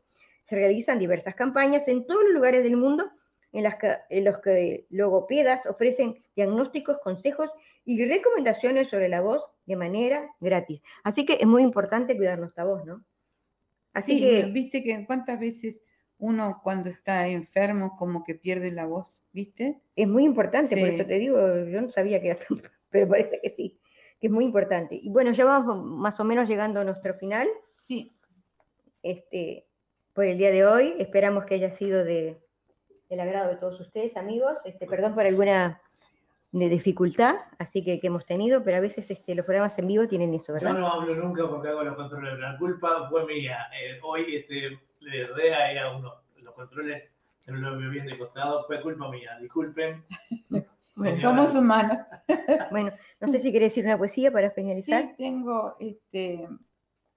[0.50, 3.10] Se realizan diversas campañas en todos los lugares del mundo
[3.56, 3.78] en, las
[4.10, 7.50] en los que logopedas ofrecen diagnósticos, consejos
[7.86, 10.82] y recomendaciones sobre la voz de manera gratis.
[11.04, 13.04] Así que es muy importante cuidar nuestra voz, ¿no?
[13.94, 15.82] Así que, viste que cuántas veces
[16.18, 19.80] uno cuando está enfermo como que pierde la voz, ¿viste?
[19.96, 23.40] Es muy importante, por eso te digo, yo no sabía que era tan, pero parece
[23.42, 23.80] que sí,
[24.20, 25.00] que es muy importante.
[25.02, 27.48] Y bueno, ya vamos más o menos llegando a nuestro final.
[27.78, 28.12] Sí.
[29.02, 29.66] Este,
[30.12, 32.38] por el día de hoy, esperamos que haya sido de,
[33.10, 34.60] del agrado de todos ustedes, amigos.
[34.66, 35.82] Este, perdón por alguna
[36.52, 40.08] de dificultad, así que, que hemos tenido, pero a veces este, los programas en vivo
[40.08, 40.74] tienen eso, ¿verdad?
[40.74, 42.40] Yo no hablo nunca porque hago los controles.
[42.40, 43.68] La culpa fue mía.
[43.78, 47.04] Eh, hoy este, le erré ahí a uno los controles,
[47.48, 48.66] no lo veo bien de costado.
[48.68, 49.38] Fue culpa mía.
[49.42, 50.04] Disculpen.
[50.98, 51.98] Bueno, somos humanos.
[52.72, 52.90] bueno,
[53.20, 55.02] no sé si querés decir una poesía para finalizar.
[55.02, 56.48] Sí, tengo este,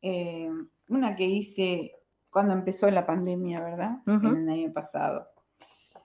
[0.03, 0.51] eh,
[0.89, 1.93] una que hice
[2.29, 3.99] cuando empezó la pandemia, ¿verdad?
[4.05, 5.29] En el año pasado.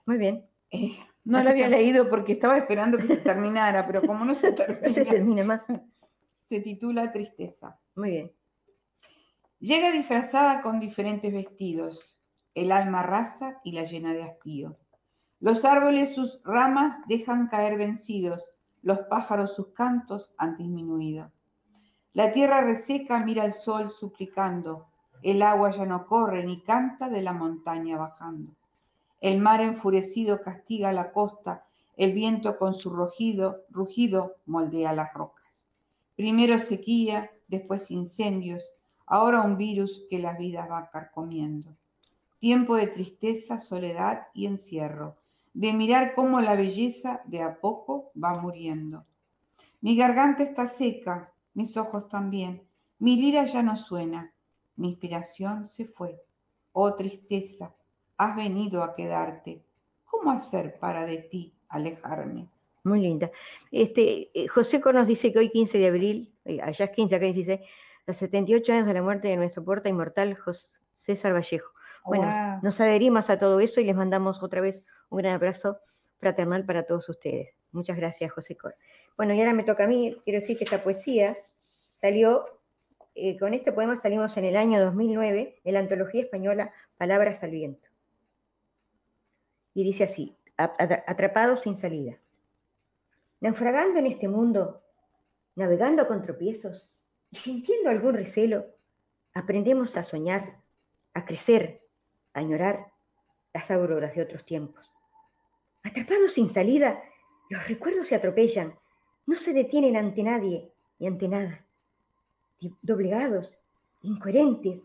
[0.06, 0.46] Muy bien.
[0.70, 4.52] Eh, no la había leído porque estaba esperando que se terminara, pero como no se
[4.52, 5.62] termina, se termina más.
[6.44, 7.80] Se titula Tristeza.
[7.94, 8.32] Muy bien.
[9.58, 12.18] Llega disfrazada con diferentes vestidos,
[12.54, 14.76] el alma rasa y la llena de hastío.
[15.40, 18.50] Los árboles sus ramas dejan caer vencidos,
[18.82, 21.32] los pájaros sus cantos han disminuido.
[22.12, 24.88] La tierra reseca mira al sol suplicando,
[25.22, 28.54] el agua ya no corre ni canta de la montaña bajando.
[29.24, 31.64] El mar enfurecido castiga la costa,
[31.96, 35.62] el viento con su rugido, rugido moldea las rocas.
[36.14, 38.62] Primero sequía, después incendios,
[39.06, 41.74] ahora un virus que las vidas va carcomiendo.
[42.38, 45.16] Tiempo de tristeza, soledad y encierro,
[45.54, 49.06] de mirar cómo la belleza de a poco va muriendo.
[49.80, 52.62] Mi garganta está seca, mis ojos también,
[52.98, 54.34] mi lira ya no suena,
[54.76, 56.20] mi inspiración se fue.
[56.74, 57.74] Oh tristeza,
[58.16, 59.62] has venido a quedarte.
[60.04, 62.48] ¿Cómo hacer para de ti alejarme?
[62.84, 63.30] Muy linda.
[63.70, 67.26] Este, eh, José nos dice que hoy 15 de abril, eh, allá es 15, acá
[67.26, 67.62] dice,
[68.06, 71.72] los 78 años de la muerte de nuestro poeta inmortal José César Vallejo.
[72.04, 75.78] Bueno, nos adherimos a todo eso y les mandamos otra vez un gran abrazo
[76.18, 77.54] fraternal para todos ustedes.
[77.72, 78.76] Muchas gracias, José Cor.
[79.16, 81.38] Bueno, y ahora me toca a mí, quiero decir que esta poesía
[82.02, 82.44] salió,
[83.14, 87.52] eh, con este poema salimos en el año 2009 en la antología española Palabras al
[87.52, 87.83] Viento
[89.74, 92.18] y dice así, atrapado sin salida.
[93.40, 94.82] Naufragando en este mundo,
[95.56, 96.96] navegando con tropiezos
[97.30, 98.66] y sintiendo algún recelo,
[99.34, 100.60] aprendemos a soñar,
[101.12, 101.82] a crecer,
[102.32, 102.92] a añorar
[103.52, 104.90] las auroras de otros tiempos.
[105.82, 107.02] Atrapados sin salida,
[107.50, 108.78] los recuerdos se atropellan,
[109.26, 111.66] no se detienen ante nadie y ante nada.
[112.80, 113.58] Doblegados,
[114.02, 114.82] incoherentes,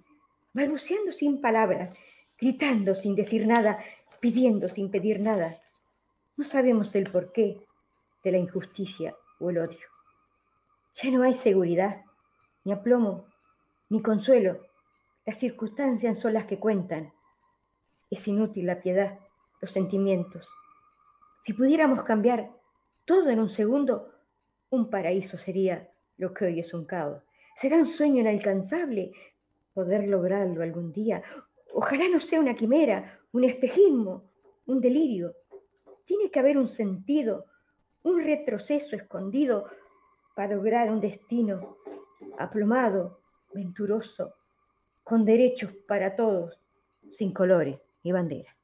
[0.53, 1.91] balbuceando sin palabras,
[2.37, 3.79] gritando sin decir nada,
[4.19, 5.59] pidiendo sin pedir nada.
[6.37, 7.65] No sabemos el porqué
[8.23, 9.87] de la injusticia o el odio.
[10.95, 12.03] Ya no hay seguridad,
[12.63, 13.25] ni aplomo,
[13.89, 14.65] ni consuelo.
[15.25, 17.13] Las circunstancias son las que cuentan.
[18.09, 19.19] Es inútil la piedad,
[19.61, 20.47] los sentimientos.
[21.43, 22.51] Si pudiéramos cambiar
[23.05, 24.13] todo en un segundo,
[24.69, 27.23] un paraíso sería lo que hoy es un caos.
[27.55, 29.11] Será un sueño inalcanzable
[29.73, 31.23] poder lograrlo algún día.
[31.73, 34.23] Ojalá no sea una quimera, un espejismo,
[34.65, 35.35] un delirio.
[36.05, 37.45] Tiene que haber un sentido,
[38.03, 39.65] un retroceso escondido
[40.35, 41.77] para lograr un destino
[42.37, 43.19] aplomado,
[43.53, 44.35] venturoso,
[45.03, 46.59] con derechos para todos,
[47.11, 48.55] sin colores y bandera.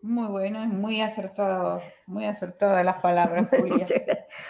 [0.00, 3.84] Muy bueno, muy acertado, muy acertadas las palabras, Julia.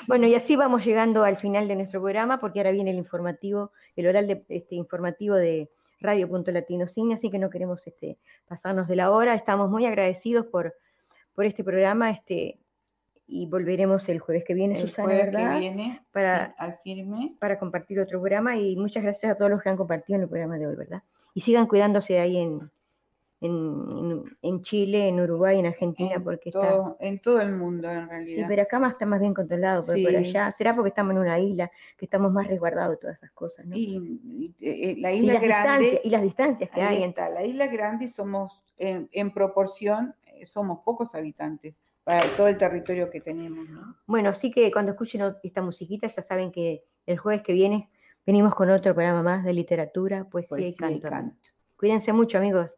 [0.07, 3.73] bueno, y así vamos llegando al final de nuestro programa, porque ahora viene el informativo,
[3.97, 9.11] el oral de, este, informativo de, radio.latinocine, así que no queremos este, pasarnos de la
[9.11, 9.35] hora.
[9.35, 10.75] Estamos muy agradecidos por,
[11.35, 12.59] por este programa este,
[13.27, 17.35] y volveremos el jueves que viene, el Susana, jueves Que viene, para, al firme.
[17.39, 20.29] para compartir otro programa y muchas gracias a todos los que han compartido en el
[20.29, 21.03] programa de hoy, ¿verdad?
[21.35, 22.71] Y sigan cuidándose ahí en,
[23.41, 26.97] en, Chile, en Uruguay, en Argentina, porque está...
[26.99, 28.43] En todo el mundo, en realidad.
[28.43, 31.19] Sí, pero acá más está más bien controlado, pero por allá, será porque estamos en
[31.19, 33.77] una isla, que estamos más resguardados de todas esas cosas, ¿no?
[33.77, 36.01] Y, eh, la isla grande...
[36.03, 37.03] Y las distancias que hay.
[37.03, 43.11] Está, la isla grande somos, en, proporción, eh, somos pocos habitantes para todo el territorio
[43.11, 43.97] que tenemos, ¿no?
[44.07, 47.89] Bueno, así que cuando escuchen esta musiquita ya saben que el jueves que viene
[48.27, 51.09] venimos con otro programa más de literatura, poesía, y canto.
[51.77, 52.78] Cuídense mucho, amigos.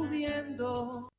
[0.00, 1.09] Pudiendo